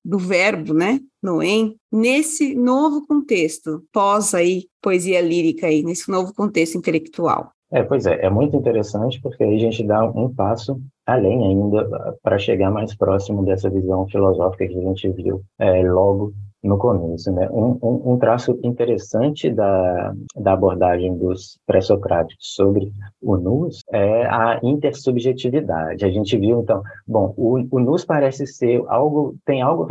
do 0.05 0.19
verbo, 0.21 0.73
né, 0.73 1.01
noem, 1.21 1.77
nesse 1.91 2.55
novo 2.55 3.05
contexto 3.09 3.85
pós 3.93 4.35
aí 4.35 4.69
poesia 4.81 5.21
lírica 5.21 5.67
aí, 5.67 5.83
nesse 5.83 6.09
novo 6.09 6.33
contexto 6.33 6.79
intelectual? 6.79 7.51
É, 7.73 7.83
pois 7.83 8.07
é, 8.07 8.25
é 8.25 8.31
muito 8.31 8.57
interessante 8.57 9.21
porque 9.21 9.43
aí 9.43 9.57
a 9.57 9.59
gente 9.59 9.85
dá 9.85 10.05
um 10.05 10.33
passo 10.33 10.81
além 11.05 11.45
ainda 11.45 12.17
para 12.23 12.39
chegar 12.39 12.71
mais 12.71 12.95
próximo 12.95 13.45
dessa 13.45 13.69
visão 13.69 14.07
filosófica 14.07 14.69
que 14.69 14.79
a 14.79 14.83
gente 14.83 15.11
viu 15.11 15.43
é, 15.59 15.83
logo 15.83 16.33
no 16.67 16.79
começo. 16.79 17.33
Né? 17.33 17.49
Um, 17.51 17.79
um, 17.83 18.13
um, 18.13 18.19
traço 18.19 18.59
interessante 18.63 19.51
da, 19.51 20.15
da 20.37 20.53
abordagem 20.53 21.17
dos 21.17 21.59
pré-socráticos 21.67 22.55
sobre 22.55 22.93
o 23.23 23.37
nus 23.37 23.83
é 23.93 24.27
a 24.27 24.61
intersubjetividade. 24.63 26.05
A 26.05 26.11
gente 26.11 26.37
viu, 26.37 26.61
então, 26.61 26.83
bom, 27.07 27.35
o, 27.37 27.65
o 27.71 27.79
nus 27.79 28.05
parece 28.05 28.47
ser 28.47 28.83
algo, 28.89 29.37
tem 29.45 29.63
algo 29.63 29.87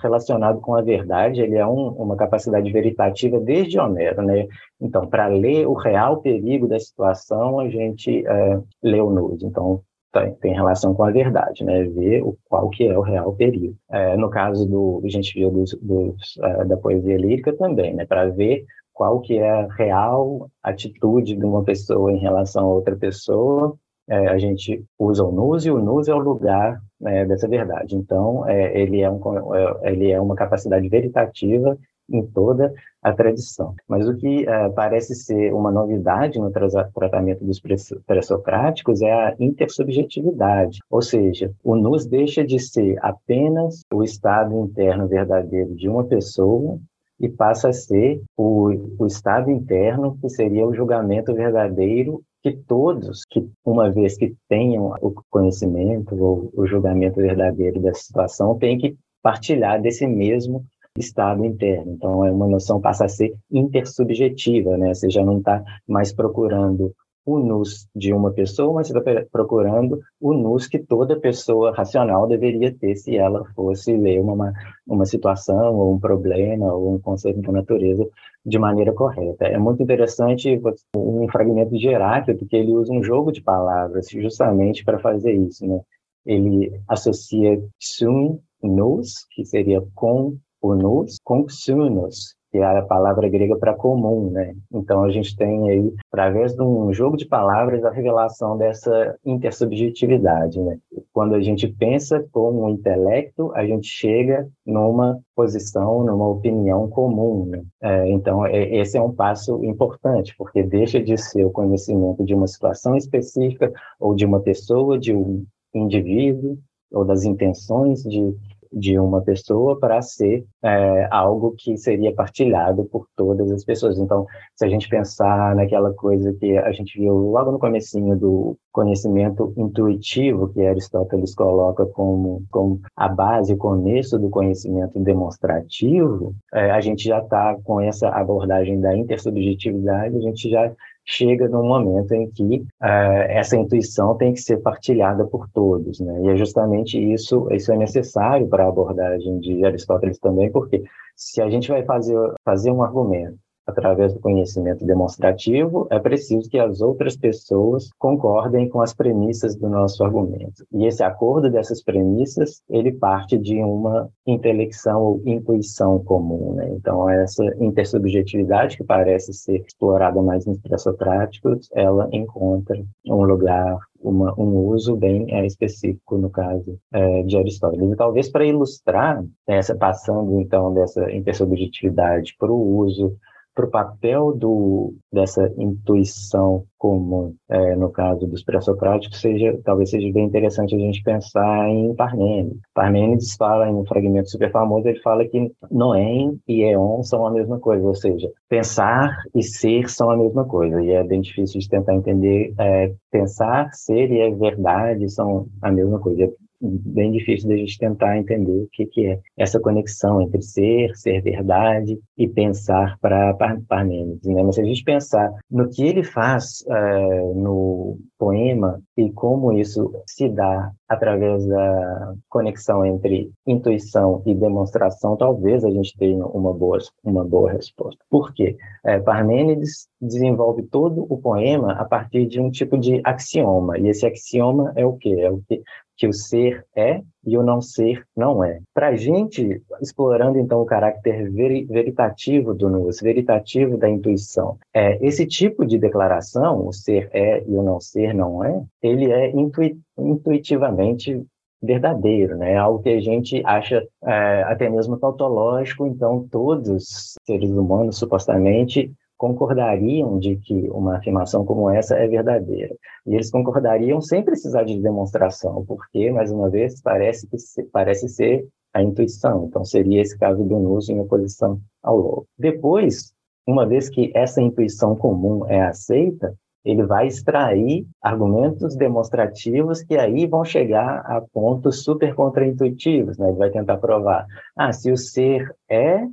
relacionado 0.00 0.60
com 0.60 0.74
a 0.74 0.82
verdade, 0.82 1.40
ele 1.40 1.56
é 1.56 1.66
um, 1.66 1.88
uma 1.88 2.16
capacidade 2.16 2.70
veritativa 2.70 3.38
desde 3.38 3.78
Homero, 3.78 4.22
né? 4.22 4.46
Então, 4.80 5.06
para 5.06 5.26
ler 5.26 5.66
o 5.66 5.74
real 5.74 6.20
perigo 6.22 6.66
da 6.66 6.78
situação, 6.78 7.60
a 7.60 7.68
gente 7.68 8.26
é, 8.26 8.60
lê 8.82 9.00
o 9.00 9.10
nus. 9.10 9.42
Então, 9.42 9.82
tem, 10.12 10.34
tem 10.34 10.54
relação 10.54 10.94
com 10.94 11.04
a 11.04 11.10
verdade, 11.10 11.64
né? 11.64 11.84
Ver 11.84 12.22
o, 12.22 12.36
qual 12.48 12.68
que 12.70 12.86
é 12.86 12.96
o 12.96 13.02
real 13.02 13.32
perigo. 13.34 13.74
É, 13.90 14.16
no 14.16 14.30
caso 14.30 14.66
do, 14.66 15.00
a 15.04 15.08
gente 15.08 15.34
viu 15.34 15.50
dos, 15.50 15.76
dos, 15.80 16.36
uh, 16.36 16.66
da 16.66 16.76
poesia 16.76 17.16
lírica 17.16 17.52
também, 17.56 17.94
né? 17.94 18.04
Para 18.04 18.28
ver 18.28 18.64
qual 18.92 19.20
que 19.20 19.38
é 19.38 19.48
a 19.48 19.66
real 19.66 20.50
atitude 20.62 21.36
de 21.36 21.44
uma 21.44 21.64
pessoa 21.64 22.12
em 22.12 22.18
relação 22.18 22.66
a 22.66 22.74
outra 22.74 22.96
pessoa, 22.96 23.74
é, 24.08 24.26
a 24.26 24.36
gente 24.38 24.84
usa 24.98 25.24
o 25.24 25.30
nus 25.30 25.64
e 25.64 25.70
o 25.70 25.78
nus 25.78 26.08
é 26.08 26.14
o 26.14 26.18
lugar 26.18 26.80
né, 27.00 27.24
dessa 27.24 27.46
verdade. 27.46 27.94
Então, 27.94 28.46
é, 28.48 28.78
ele, 28.78 29.00
é 29.00 29.10
um, 29.10 29.54
é, 29.54 29.92
ele 29.92 30.10
é 30.10 30.20
uma 30.20 30.34
capacidade 30.34 30.88
veritativa 30.88 31.78
em 32.10 32.26
toda 32.26 32.72
a 33.02 33.12
tradição. 33.12 33.74
Mas 33.88 34.06
o 34.06 34.16
que 34.16 34.44
uh, 34.44 34.72
parece 34.74 35.14
ser 35.14 35.52
uma 35.52 35.70
novidade 35.70 36.38
no 36.38 36.50
tra 36.50 36.68
tratamento 36.94 37.44
dos 37.44 37.60
pré-socráticos 38.06 39.00
é 39.00 39.12
a 39.12 39.34
intersubjetividade, 39.38 40.80
ou 40.90 41.00
seja, 41.00 41.52
o 41.64 41.76
nos 41.76 42.06
deixa 42.06 42.44
de 42.44 42.58
ser 42.58 42.98
apenas 43.00 43.82
o 43.92 44.02
estado 44.02 44.58
interno 44.58 45.08
verdadeiro 45.08 45.74
de 45.74 45.88
uma 45.88 46.04
pessoa 46.04 46.78
e 47.18 47.28
passa 47.28 47.68
a 47.68 47.72
ser 47.72 48.22
o, 48.36 48.70
o 48.98 49.06
estado 49.06 49.50
interno 49.50 50.16
que 50.20 50.28
seria 50.28 50.66
o 50.66 50.74
julgamento 50.74 51.34
verdadeiro 51.34 52.22
que 52.42 52.52
todos, 52.52 53.24
que 53.28 53.46
uma 53.64 53.90
vez 53.90 54.16
que 54.16 54.34
tenham 54.48 54.94
o 55.02 55.12
conhecimento 55.28 56.16
ou 56.16 56.50
o 56.54 56.66
julgamento 56.66 57.16
verdadeiro 57.16 57.80
da 57.80 57.92
situação, 57.92 58.58
têm 58.58 58.78
que 58.78 58.96
partilhar 59.22 59.80
desse 59.80 60.06
mesmo 60.06 60.64
estado 60.98 61.44
interno. 61.44 61.92
Então, 61.92 62.24
é 62.24 62.30
uma 62.30 62.48
noção 62.48 62.80
passa 62.80 63.04
a 63.04 63.08
ser 63.08 63.34
intersubjetiva, 63.50 64.76
né? 64.76 64.92
Você 64.94 65.08
já 65.10 65.24
não 65.24 65.38
está 65.38 65.62
mais 65.86 66.12
procurando 66.12 66.94
o 67.24 67.38
nus 67.38 67.86
de 67.94 68.12
uma 68.12 68.32
pessoa, 68.32 68.72
mas 68.74 68.88
você 68.88 68.98
está 68.98 69.24
procurando 69.30 70.00
o 70.20 70.32
nus 70.32 70.66
que 70.66 70.78
toda 70.78 71.20
pessoa 71.20 71.72
racional 71.72 72.26
deveria 72.26 72.74
ter 72.74 72.96
se 72.96 73.16
ela 73.16 73.44
fosse 73.54 73.96
ler 73.96 74.20
uma, 74.20 74.52
uma 74.86 75.04
situação, 75.04 75.76
ou 75.76 75.94
um 75.94 76.00
problema, 76.00 76.72
ou 76.72 76.94
um 76.94 76.98
conceito 76.98 77.40
da 77.42 77.52
natureza 77.52 78.06
de 78.44 78.58
maneira 78.58 78.92
correta. 78.92 79.46
É 79.46 79.58
muito 79.58 79.82
interessante 79.82 80.60
um 80.96 81.28
fragmento 81.28 81.76
de 81.76 81.88
Heráclito, 81.88 82.46
que 82.46 82.56
ele 82.56 82.72
usa 82.72 82.92
um 82.92 83.02
jogo 83.02 83.30
de 83.30 83.42
palavras 83.42 84.08
justamente 84.08 84.84
para 84.84 84.98
fazer 84.98 85.32
isso, 85.32 85.66
né? 85.66 85.80
Ele 86.24 86.72
associa 86.88 87.62
xun, 87.78 88.40
nus, 88.62 89.26
que 89.30 89.44
seria 89.44 89.82
com 89.94 90.36
o 90.60 90.74
nos 90.74 91.16
com 91.24 91.48
sunos, 91.48 92.34
que 92.50 92.58
é 92.58 92.64
a 92.64 92.82
palavra 92.82 93.28
grega 93.28 93.56
para 93.56 93.74
comum, 93.74 94.30
né? 94.30 94.54
Então 94.72 95.04
a 95.04 95.10
gente 95.10 95.36
tem 95.36 95.70
aí, 95.70 95.94
através 96.12 96.54
de 96.54 96.62
um 96.62 96.92
jogo 96.92 97.16
de 97.16 97.26
palavras, 97.26 97.84
a 97.84 97.90
revelação 97.90 98.58
dessa 98.58 99.16
intersubjetividade, 99.24 100.60
né? 100.60 100.78
Quando 101.12 101.34
a 101.34 101.40
gente 101.40 101.68
pensa 101.68 102.24
como 102.32 102.64
um 102.64 102.70
intelecto, 102.70 103.52
a 103.54 103.64
gente 103.64 103.86
chega 103.86 104.48
numa 104.66 105.18
posição, 105.34 106.04
numa 106.04 106.28
opinião 106.28 106.88
comum, 106.88 107.46
né? 107.46 107.62
É, 107.80 108.10
então 108.10 108.44
é, 108.44 108.76
esse 108.76 108.98
é 108.98 109.02
um 109.02 109.12
passo 109.12 109.64
importante, 109.64 110.34
porque 110.36 110.62
deixa 110.62 111.00
de 111.00 111.16
ser 111.16 111.44
o 111.44 111.52
conhecimento 111.52 112.24
de 112.24 112.34
uma 112.34 112.48
situação 112.48 112.96
específica 112.96 113.72
ou 113.98 114.14
de 114.14 114.26
uma 114.26 114.40
pessoa, 114.40 114.98
de 114.98 115.14
um 115.14 115.44
indivíduo 115.72 116.58
ou 116.92 117.04
das 117.04 117.24
intenções 117.24 118.02
de 118.02 118.34
de 118.72 118.98
uma 118.98 119.20
pessoa 119.22 119.78
para 119.78 120.00
ser 120.02 120.44
é, 120.62 121.08
algo 121.10 121.54
que 121.56 121.76
seria 121.76 122.14
partilhado 122.14 122.84
por 122.84 123.06
todas 123.16 123.50
as 123.50 123.64
pessoas. 123.64 123.98
Então, 123.98 124.26
se 124.54 124.64
a 124.64 124.68
gente 124.68 124.88
pensar 124.88 125.54
naquela 125.56 125.92
coisa 125.92 126.32
que 126.34 126.56
a 126.58 126.72
gente 126.72 126.98
viu 126.98 127.14
logo 127.14 127.50
no 127.50 127.58
comecinho 127.58 128.16
do 128.16 128.56
conhecimento 128.72 129.52
intuitivo, 129.56 130.48
que 130.48 130.64
Aristóteles 130.64 131.34
coloca 131.34 131.84
como, 131.86 132.44
como 132.50 132.80
a 132.96 133.08
base, 133.08 133.52
o 133.52 133.56
começo 133.56 134.18
do 134.18 134.30
conhecimento 134.30 134.98
demonstrativo, 135.00 136.34
é, 136.54 136.70
a 136.70 136.80
gente 136.80 137.04
já 137.04 137.18
está 137.18 137.56
com 137.64 137.80
essa 137.80 138.08
abordagem 138.08 138.80
da 138.80 138.96
intersubjetividade, 138.96 140.16
a 140.16 140.20
gente 140.20 140.48
já 140.48 140.72
chega 141.10 141.48
num 141.48 141.66
momento 141.66 142.12
em 142.12 142.30
que 142.30 142.56
uh, 142.80 143.26
essa 143.28 143.56
intuição 143.56 144.16
tem 144.16 144.32
que 144.32 144.40
ser 144.40 144.58
partilhada 144.58 145.26
por 145.26 145.48
todos, 145.50 145.98
né? 145.98 146.22
E 146.22 146.28
é 146.28 146.36
justamente 146.36 146.96
isso, 146.98 147.48
isso 147.50 147.72
é 147.72 147.76
necessário 147.76 148.46
para 148.48 148.64
a 148.64 148.68
abordagem 148.68 149.40
de 149.40 149.64
Aristóteles 149.64 150.18
também, 150.20 150.50
porque 150.52 150.82
se 151.16 151.42
a 151.42 151.50
gente 151.50 151.68
vai 151.68 151.82
fazer, 151.84 152.16
fazer 152.44 152.70
um 152.70 152.82
argumento 152.82 153.36
através 153.70 154.12
do 154.12 154.20
conhecimento 154.20 154.84
demonstrativo, 154.84 155.86
é 155.90 155.98
preciso 155.98 156.48
que 156.48 156.58
as 156.58 156.80
outras 156.80 157.16
pessoas 157.16 157.90
concordem 157.98 158.68
com 158.68 158.80
as 158.80 158.94
premissas 158.94 159.56
do 159.56 159.68
nosso 159.68 160.04
argumento. 160.04 160.64
E 160.72 160.86
esse 160.86 161.02
acordo 161.02 161.50
dessas 161.50 161.82
premissas, 161.82 162.62
ele 162.68 162.92
parte 162.92 163.38
de 163.38 163.56
uma 163.62 164.08
intelecção 164.26 165.02
ou 165.02 165.22
intuição 165.24 165.98
comum. 166.04 166.54
Né? 166.54 166.68
Então, 166.72 167.08
essa 167.08 167.44
intersubjetividade, 167.58 168.76
que 168.76 168.84
parece 168.84 169.32
ser 169.32 169.62
explorada 169.66 170.20
mais 170.22 170.46
nos 170.46 170.58
pré-socráticos, 170.58 171.68
ela 171.72 172.08
encontra 172.12 172.82
um 173.06 173.22
lugar 173.24 173.78
uma, 174.02 174.34
um 174.38 174.66
uso 174.66 174.96
bem 174.96 175.26
é, 175.28 175.46
específico 175.46 176.16
no 176.16 176.30
caso 176.30 176.78
é, 176.92 177.22
de 177.22 177.36
Aristóteles. 177.36 177.92
E 177.92 177.96
talvez 177.96 178.30
para 178.30 178.46
ilustrar 178.46 179.22
essa 179.46 179.76
passando 179.76 180.40
então 180.40 180.72
dessa 180.72 181.10
intersubjetividade 181.12 182.34
para 182.38 182.50
o 182.50 182.78
uso 182.78 183.14
para 183.54 183.66
o 183.66 183.70
papel 183.70 184.32
do, 184.32 184.94
dessa 185.12 185.52
intuição 185.58 186.64
comum, 186.78 187.34
é, 187.48 187.76
no 187.76 187.90
caso 187.90 188.26
dos 188.26 188.42
pré-socráticos, 188.42 189.20
seja, 189.20 189.58
talvez 189.64 189.90
seja 189.90 190.10
bem 190.12 190.24
interessante 190.24 190.74
a 190.74 190.78
gente 190.78 191.02
pensar 191.02 191.68
em 191.68 191.94
Parmênides. 191.94 192.58
Parmênides 192.72 193.36
fala 193.36 193.68
em 193.68 193.74
um 193.74 193.84
fragmento 193.84 194.30
super 194.30 194.50
famoso, 194.50 194.88
ele 194.88 195.00
fala 195.00 195.26
que 195.26 195.52
Noém 195.70 196.38
e 196.48 196.62
Eon 196.62 197.02
são 197.02 197.26
a 197.26 197.30
mesma 197.30 197.58
coisa, 197.58 197.86
ou 197.86 197.94
seja, 197.94 198.30
pensar 198.48 199.14
e 199.34 199.42
ser 199.42 199.90
são 199.90 200.10
a 200.10 200.16
mesma 200.16 200.44
coisa, 200.44 200.80
e 200.82 200.90
é 200.90 201.04
bem 201.04 201.20
difícil 201.20 201.60
de 201.60 201.68
tentar 201.68 201.94
entender 201.94 202.54
é, 202.58 202.92
pensar, 203.10 203.70
ser 203.72 204.10
e 204.10 204.20
é 204.20 204.30
verdade 204.30 205.08
são 205.10 205.46
a 205.60 205.70
mesma 205.70 205.98
coisa 205.98 206.32
bem 206.60 207.12
difícil 207.12 207.48
da 207.48 207.56
gente 207.56 207.78
tentar 207.78 208.18
entender 208.18 208.62
o 208.62 208.68
que, 208.72 208.86
que 208.86 209.06
é 209.06 209.20
essa 209.36 209.58
conexão 209.58 210.20
entre 210.20 210.42
ser, 210.42 210.94
ser 210.96 211.22
verdade 211.22 211.98
e 212.16 212.28
pensar 212.28 212.98
para 213.00 213.34
Parmênides. 213.68 214.26
Né? 214.28 214.42
Mas 214.42 214.56
se 214.56 214.60
a 214.60 214.64
gente 214.64 214.84
pensar 214.84 215.32
no 215.50 215.68
que 215.68 215.86
ele 215.86 216.02
faz 216.02 216.64
uh, 216.66 217.34
no 217.34 217.98
poema 218.18 218.80
e 218.96 219.10
como 219.12 219.52
isso 219.52 219.90
se 220.06 220.28
dá 220.28 220.70
através 220.88 221.46
da 221.46 222.14
conexão 222.28 222.84
entre 222.84 223.30
intuição 223.46 224.22
e 224.26 224.34
demonstração, 224.34 225.16
talvez 225.16 225.64
a 225.64 225.70
gente 225.70 225.96
tenha 225.96 226.26
uma 226.26 226.52
boa, 226.52 226.78
uma 227.04 227.24
boa 227.24 227.52
resposta. 227.52 228.04
Por 228.10 228.34
quê? 228.34 228.56
É, 228.84 228.98
Parmênides 228.98 229.88
desenvolve 230.00 230.64
todo 230.64 231.06
o 231.08 231.16
poema 231.16 231.74
a 231.74 231.84
partir 231.84 232.26
de 232.26 232.40
um 232.40 232.50
tipo 232.50 232.76
de 232.76 233.00
axioma, 233.04 233.78
e 233.78 233.88
esse 233.88 234.04
axioma 234.04 234.72
é 234.74 234.84
o 234.84 234.94
quê? 234.94 235.14
É 235.20 235.30
o 235.30 235.40
que 235.48 235.62
que 236.00 236.08
o 236.08 236.14
ser 236.14 236.64
é 236.74 237.02
e 237.26 237.36
o 237.36 237.42
não 237.42 237.60
ser 237.60 238.06
não 238.16 238.42
é. 238.42 238.58
Para 238.72 238.88
a 238.88 238.96
gente, 238.96 239.60
explorando 239.82 240.38
então 240.38 240.62
o 240.62 240.64
caráter 240.64 241.30
veritativo 241.30 242.54
do 242.54 242.70
nous, 242.70 243.00
veritativo 243.02 243.76
da 243.76 243.86
intuição, 243.86 244.56
é, 244.74 244.98
esse 245.06 245.26
tipo 245.26 245.66
de 245.66 245.78
declaração, 245.78 246.66
o 246.66 246.72
ser 246.72 247.10
é 247.12 247.44
e 247.46 247.54
o 247.54 247.62
não 247.62 247.78
ser 247.78 248.14
não 248.14 248.42
é, 248.42 248.64
ele 248.82 249.12
é 249.12 249.30
intui 249.30 249.78
intuitivamente 249.98 251.22
verdadeiro, 251.62 252.38
né? 252.38 252.52
É 252.52 252.56
algo 252.56 252.82
que 252.82 252.88
a 252.88 253.00
gente 253.00 253.42
acha 253.44 253.86
é, 254.02 254.42
até 254.44 254.70
mesmo 254.70 254.96
tautológico, 254.96 255.86
então 255.86 256.26
todos 256.30 256.70
os 256.70 257.14
seres 257.26 257.50
humanos, 257.50 257.98
supostamente, 257.98 258.90
concordariam 259.20 260.18
de 260.18 260.36
que 260.36 260.70
uma 260.70 260.96
afirmação 260.96 261.44
como 261.44 261.68
essa 261.68 261.94
é 261.94 262.08
verdadeira. 262.08 262.74
E 263.06 263.14
eles 263.14 263.30
concordariam 263.30 264.00
sem 264.00 264.22
precisar 264.22 264.62
de 264.62 264.80
demonstração, 264.80 265.62
porque, 265.68 266.10
mais 266.10 266.32
uma 266.32 266.48
vez, 266.48 266.80
parece, 266.80 267.28
que 267.28 267.38
se, 267.38 267.62
parece 267.64 268.08
ser 268.08 268.48
a 268.72 268.82
intuição. 268.82 269.44
Então, 269.44 269.62
seria 269.62 270.00
esse 270.00 270.18
caso 270.18 270.42
do 270.42 270.58
Nuso 270.58 270.90
em 270.90 271.00
oposição 271.00 271.60
ao 271.82 271.98
lobo. 271.98 272.26
Depois, 272.38 273.12
uma 273.46 273.66
vez 273.66 273.90
que 273.90 274.10
essa 274.14 274.40
intuição 274.40 274.96
comum 274.96 275.46
é 275.46 275.60
aceita, 275.60 276.34
ele 276.64 276.82
vai 276.84 277.06
extrair 277.06 277.86
argumentos 278.00 278.74
demonstrativos 278.74 279.82
que 279.82 279.98
aí 279.98 280.26
vão 280.26 280.46
chegar 280.46 281.00
a 281.00 281.20
pontos 281.30 281.84
super 281.84 282.14
contraintuitivos, 282.14 283.18
né? 283.18 283.28
Ele 283.28 283.38
vai 283.38 283.50
tentar 283.50 283.76
provar, 283.76 284.24
ah, 284.56 284.72
se 284.72 284.90
o 284.90 284.96
ser 284.96 285.54
é 285.68 286.06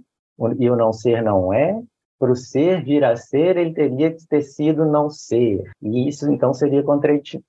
e 0.60 0.70
o 0.70 0.76
não 0.76 0.92
ser 0.92 1.24
não 1.24 1.54
é, 1.54 1.82
para 2.20 2.32
o 2.32 2.36
ser 2.36 2.84
vir 2.84 3.04
a 3.04 3.16
ser, 3.16 3.58
ele 3.58 3.74
teria 3.74 4.12
que 4.12 4.28
ter 4.28 4.42
sido 4.42 4.86
não 4.86 5.10
ser. 5.10 5.64
E 5.82 6.08
isso, 6.08 6.30
então, 6.32 6.54
seria 6.54 6.84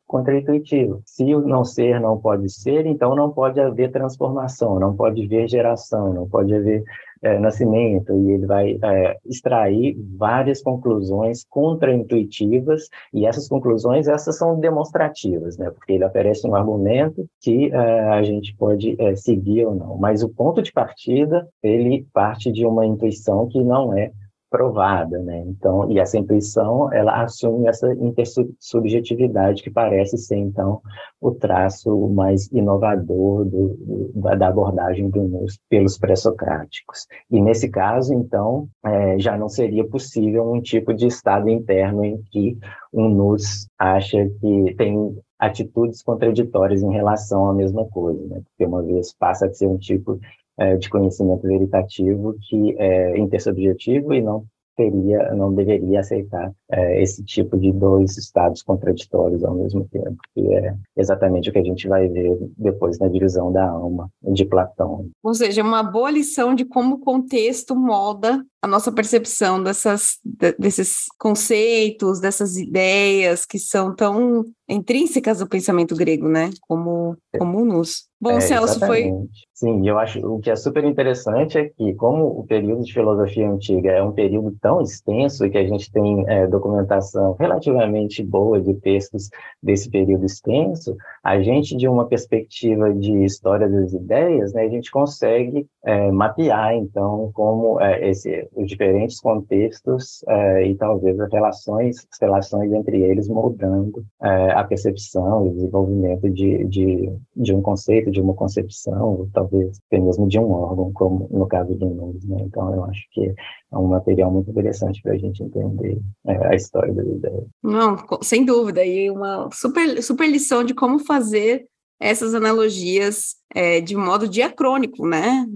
contraintuitivo. 0.07 1.02
Se 1.07 1.35
o 1.35 1.40
não 1.40 1.64
ser 1.64 2.00
não 2.00 2.18
pode 2.18 2.50
ser, 2.50 2.87
então 2.87 3.14
não 3.14 3.31
pode 3.31 3.61
haver 3.61 3.90
transformação, 3.90 4.78
não 4.78 4.94
pode 4.94 5.24
haver 5.24 5.48
geração, 5.48 6.12
não 6.12 6.28
pode 6.28 6.54
haver 6.54 6.83
é, 7.22 7.38
nascimento. 7.38 8.12
E 8.12 8.33
ele 8.33 8.46
vai 8.46 8.78
é, 8.83 9.16
extrair 9.24 9.96
várias 10.16 10.62
conclusões 10.62 11.44
contraintuitivas, 11.48 12.88
e 13.12 13.26
essas 13.26 13.48
conclusões, 13.48 14.07
essas 14.07 14.37
são 14.37 14.61
demonstrativas, 14.61 15.57
né? 15.57 15.70
porque 15.70 15.94
ele 15.94 16.04
oferece 16.04 16.46
um 16.46 16.54
argumento 16.54 17.26
que 17.40 17.72
é, 17.72 18.00
a 18.11 18.22
gente 18.22 18.54
pode 18.57 18.96
seguir 19.16 19.66
ou 19.66 19.74
não. 19.74 19.96
Mas 19.96 20.22
o 20.22 20.28
ponto 20.28 20.62
de 20.62 20.72
partida, 20.72 21.48
ele 21.62 22.07
parte 22.12 22.52
de 22.52 22.66
uma 22.66 22.85
intuição 22.85 23.48
que 23.48 23.62
não 23.62 23.96
é 23.96 24.12
provada, 24.51 25.19
né? 25.19 25.45
Então, 25.47 25.91
e 25.91 25.99
essa 25.99 26.19
intuição, 26.19 26.93
ela 26.93 27.23
assume 27.23 27.69
essa 27.69 27.93
intersubjetividade 27.93 29.63
que 29.63 29.71
parece 29.71 30.17
ser, 30.17 30.37
então, 30.37 30.81
o 31.21 31.31
traço 31.33 32.09
mais 32.09 32.51
inovador 32.53 33.45
do, 33.45 34.11
da 34.37 34.49
abordagem 34.49 35.11
do 35.11 35.23
NUS 35.23 35.59
pelos 35.69 35.99
pré-socráticos. 35.99 37.07
E 37.31 37.41
nesse 37.41 37.69
caso, 37.69 38.15
então, 38.15 38.69
é, 38.85 39.19
já 39.19 39.37
não 39.37 39.49
seria 39.49 39.87
possível 39.87 40.51
um 40.51 40.61
tipo 40.61 40.95
de 40.95 41.07
estado 41.07 41.49
interno 41.49 42.05
em 42.05 42.21
que 42.31 42.57
um 42.93 43.09
NUS 43.09 43.69
acha 43.79 44.29
que 44.41 44.75
tem 44.77 45.17
atitudes 45.39 46.03
contraditórias 46.03 46.83
em 46.83 46.91
relação 46.91 47.49
à 47.49 47.55
mesma 47.55 47.85
coisa, 47.87 48.21
né? 48.27 48.43
Porque 48.45 48.65
uma 48.65 48.83
vez 48.83 49.15
passa 49.15 49.47
a 49.47 49.53
ser 49.53 49.67
um 49.67 49.79
tipo 49.79 50.19
é, 50.59 50.77
de 50.77 50.88
conhecimento 50.88 51.42
veritativo 51.42 52.35
que 52.49 52.75
é 52.79 53.18
intersubjetivo 53.18 54.12
e 54.12 54.21
não 54.21 54.44
teria, 54.79 55.35
não 55.35 55.53
deveria 55.53 55.99
aceitar 55.99 56.53
é, 56.71 57.03
esse 57.03 57.25
tipo 57.25 57.59
de 57.59 57.73
dois 57.73 58.16
estados 58.16 58.62
contraditórios 58.62 59.42
ao 59.42 59.57
mesmo 59.57 59.85
tempo, 59.90 60.16
que 60.33 60.55
é 60.55 60.73
exatamente 60.97 61.51
o 61.51 61.53
que 61.53 61.59
a 61.59 61.64
gente 61.64 61.88
vai 61.88 62.07
ver 62.07 62.38
depois 62.57 62.97
na 63.01 63.09
divisão 63.09 63.51
da 63.51 63.68
alma 63.68 64.09
de 64.23 64.44
Platão. 64.44 65.11
Ou 65.21 65.35
seja, 65.35 65.64
uma 65.64 65.83
boa 65.83 66.12
lição 66.12 66.55
de 66.55 66.64
como 66.64 66.94
o 66.94 67.01
contexto 67.01 67.75
molda 67.75 68.40
a 68.62 68.66
nossa 68.66 68.90
percepção 68.90 69.62
dessas, 69.62 70.18
desses 70.59 71.07
conceitos, 71.18 72.21
dessas 72.21 72.57
ideias 72.57 73.44
que 73.44 73.59
são 73.59 73.94
tão 73.94 74.44
intrínsecas 74.68 75.38
do 75.38 75.49
pensamento 75.49 75.94
grego, 75.94 76.29
né? 76.29 76.51
Como, 76.62 77.16
como 77.38 77.64
nos. 77.64 78.09
Bom, 78.21 78.33
é, 78.33 78.40
Celso, 78.40 78.81
foi. 78.81 79.12
Sim, 79.59 79.88
eu 79.88 79.99
acho 79.99 80.25
o 80.25 80.38
que 80.38 80.53
é 80.53 80.55
super 80.55 80.85
interessante 80.85 81.59
é 81.59 81.68
que, 81.68 81.92
como 81.94 82.27
o 82.27 82.47
período 82.47 82.85
de 82.85 82.92
filosofia 82.92 83.51
antiga 83.51 83.90
é 83.90 84.01
um 84.01 84.12
período 84.12 84.57
tão 84.61 84.81
extenso 84.81 85.44
e 85.44 85.51
que 85.51 85.59
a 85.59 85.66
gente 85.66 85.90
tem 85.90 86.25
é, 86.29 86.47
documentação 86.47 87.33
relativamente 87.33 88.23
boa 88.23 88.61
de 88.61 88.73
textos 88.75 89.29
desse 89.61 89.90
período 89.90 90.25
extenso, 90.27 90.97
a 91.25 91.42
gente, 91.42 91.77
de 91.77 91.88
uma 91.88 92.06
perspectiva 92.06 92.94
de 92.94 93.25
história 93.25 93.69
das 93.69 93.92
ideias, 93.92 94.52
né, 94.52 94.63
a 94.63 94.69
gente 94.69 94.92
consegue 94.92 95.67
é, 95.85 96.09
mapear, 96.13 96.77
então, 96.77 97.31
como 97.35 97.81
é, 97.81 98.09
esse 98.09 98.46
os 98.54 98.69
diferentes 98.69 99.21
contextos 99.21 100.23
é, 100.29 100.69
e 100.69 100.77
talvez 100.77 101.19
as 101.19 101.33
relações, 101.33 102.06
as 102.13 102.21
relações 102.21 102.73
entre 102.73 103.00
eles 103.02 103.27
moldando 103.27 104.04
é, 104.23 104.52
a 104.52 104.63
percepção 104.63 105.46
e 105.46 105.48
o 105.48 105.54
desenvolvimento 105.54 106.31
de, 106.31 106.65
de, 106.67 107.13
de, 107.35 107.52
um 107.52 107.61
conceito, 107.61 108.09
de 108.09 108.21
uma 108.21 108.35
concepção, 108.35 109.29
talvez 109.49 109.81
até 109.87 109.99
mesmo 109.99 110.29
de 110.29 110.38
um 110.38 110.51
órgão, 110.51 110.92
como 110.92 111.29
no 111.31 111.46
caso 111.46 111.75
do 111.75 111.87
números. 111.87 112.25
Né? 112.25 112.37
Então, 112.42 112.75
eu 112.75 112.85
acho 112.85 113.03
que 113.13 113.27
é 113.27 113.79
um 113.79 113.88
material 113.88 114.31
muito 114.31 114.51
interessante 114.51 115.03
para 115.03 115.15
a 115.15 115.19
gente 115.19 115.42
entender 115.42 115.99
é, 116.27 116.46
a 116.46 116.55
história 116.55 116.92
das 116.92 117.07
ideias. 117.07 117.44
Não, 117.63 117.96
sem 118.23 118.44
dúvida, 118.44 118.85
e 118.85 119.11
uma 119.11 119.49
super, 119.53 120.03
super 120.03 120.29
lição 120.29 120.63
de 120.65 120.75
como 120.75 120.99
fazer 120.99 121.67
essas 122.01 122.33
analogias 122.33 123.35
é, 123.53 123.81
de 123.81 123.96
modo 123.96 124.29
diacrônico, 124.29 125.07
né? 125.07 125.46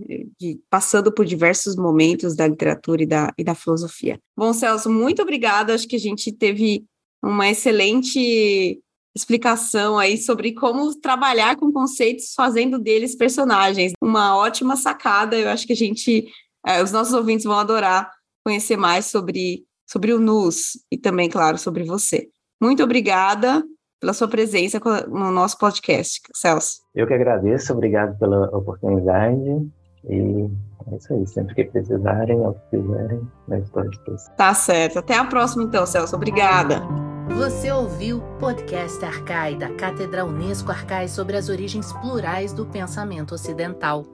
De, 0.40 0.60
passando 0.68 1.12
por 1.12 1.24
diversos 1.24 1.76
momentos 1.76 2.34
da 2.34 2.48
literatura 2.48 3.02
e 3.02 3.06
da, 3.06 3.32
e 3.38 3.44
da 3.44 3.54
filosofia. 3.54 4.18
Bom, 4.36 4.52
Celso, 4.52 4.90
muito 4.90 5.22
obrigada. 5.22 5.74
Acho 5.74 5.86
que 5.86 5.96
a 5.96 6.00
gente 6.00 6.32
teve 6.32 6.84
uma 7.22 7.48
excelente 7.48 8.80
explicação 9.14 9.98
aí 9.98 10.16
sobre 10.16 10.52
como 10.52 10.94
trabalhar 10.98 11.56
com 11.56 11.72
conceitos 11.72 12.32
fazendo 12.34 12.78
deles 12.78 13.16
personagens. 13.16 13.92
Uma 14.02 14.36
ótima 14.36 14.76
sacada. 14.76 15.36
Eu 15.36 15.48
acho 15.48 15.66
que 15.66 15.72
a 15.72 15.76
gente, 15.76 16.26
é, 16.66 16.82
os 16.82 16.92
nossos 16.92 17.12
ouvintes 17.12 17.44
vão 17.44 17.58
adorar 17.58 18.10
conhecer 18.44 18.76
mais 18.76 19.06
sobre, 19.06 19.64
sobre 19.88 20.12
o 20.12 20.18
NUS 20.18 20.72
e 20.90 20.98
também, 20.98 21.28
claro, 21.28 21.58
sobre 21.58 21.84
você. 21.84 22.28
Muito 22.60 22.82
obrigada 22.82 23.62
pela 24.00 24.12
sua 24.12 24.26
presença 24.26 24.80
no 25.08 25.30
nosso 25.30 25.56
podcast, 25.58 26.20
Celso. 26.34 26.80
Eu 26.94 27.06
que 27.06 27.14
agradeço, 27.14 27.72
obrigado 27.72 28.18
pela 28.18 28.46
oportunidade 28.56 29.70
e 30.08 30.50
é 30.90 30.96
isso 30.96 31.14
aí, 31.14 31.26
sempre 31.26 31.54
que 31.54 31.64
precisarem 31.64 32.40
ou 32.40 32.54
que 32.54 32.76
quiserem, 32.76 33.20
à 33.48 33.82
disposição. 33.86 34.34
Tá 34.34 34.52
certo. 34.54 34.98
Até 34.98 35.14
a 35.14 35.24
próxima 35.24 35.62
então, 35.62 35.86
Celso. 35.86 36.16
Obrigada. 36.16 36.82
Você 37.28 37.70
ouviu 37.70 38.18
o 38.18 38.38
podcast 38.38 39.04
Arcai 39.04 39.54
da 39.54 39.72
Cátedra 39.74 40.24
Unesco 40.24 40.70
Arcai 40.70 41.08
sobre 41.08 41.36
as 41.36 41.48
origens 41.48 41.92
plurais 41.92 42.52
do 42.52 42.66
pensamento 42.66 43.34
ocidental. 43.34 44.04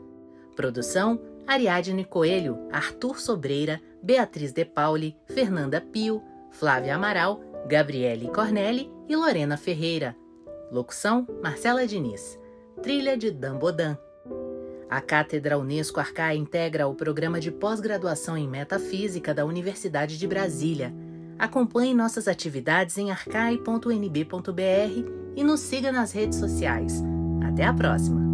Produção 0.55 1.21
Ariadne 1.47 2.05
Coelho, 2.05 2.59
Arthur 2.71 3.19
Sobreira, 3.19 3.81
Beatriz 4.03 4.53
De 4.53 4.65
Pauli, 4.65 5.17
Fernanda 5.27 5.81
Pio, 5.81 6.23
Flávia 6.51 6.95
Amaral, 6.97 7.41
Gabriele 7.67 8.29
Cornelli 8.29 8.91
e 9.09 9.17
Lorena 9.17 9.57
Ferreira. 9.57 10.15
Locução: 10.71 11.27
Marcela 11.43 11.87
Diniz. 11.87 12.39
Trilha 12.83 13.17
de 13.17 13.31
Dan 13.31 13.57
Bodan. 13.59 13.97
A 14.91 15.01
Cátedra 15.01 15.59
Unesco 15.59 16.01
Arcai 16.01 16.37
integra 16.37 16.87
o 16.87 16.95
programa 16.95 17.41
de 17.41 17.51
pós-graduação 17.51 18.37
em 18.37 18.49
Metafísica 18.49 19.35
da 19.35 19.45
Universidade 19.45 20.19
de 20.19 20.27
Brasília. 20.27 20.95
Acompanhe 21.39 21.95
nossas 21.95 22.27
atividades 22.27 22.99
em 22.99 23.11
arcai.nb.br 23.11 24.59
e 25.37 25.45
nos 25.45 25.61
siga 25.61 25.93
nas 25.93 26.13
redes 26.13 26.39
sociais. 26.39 27.03
Até 27.43 27.65
a 27.65 27.73
próxima! 27.73 28.28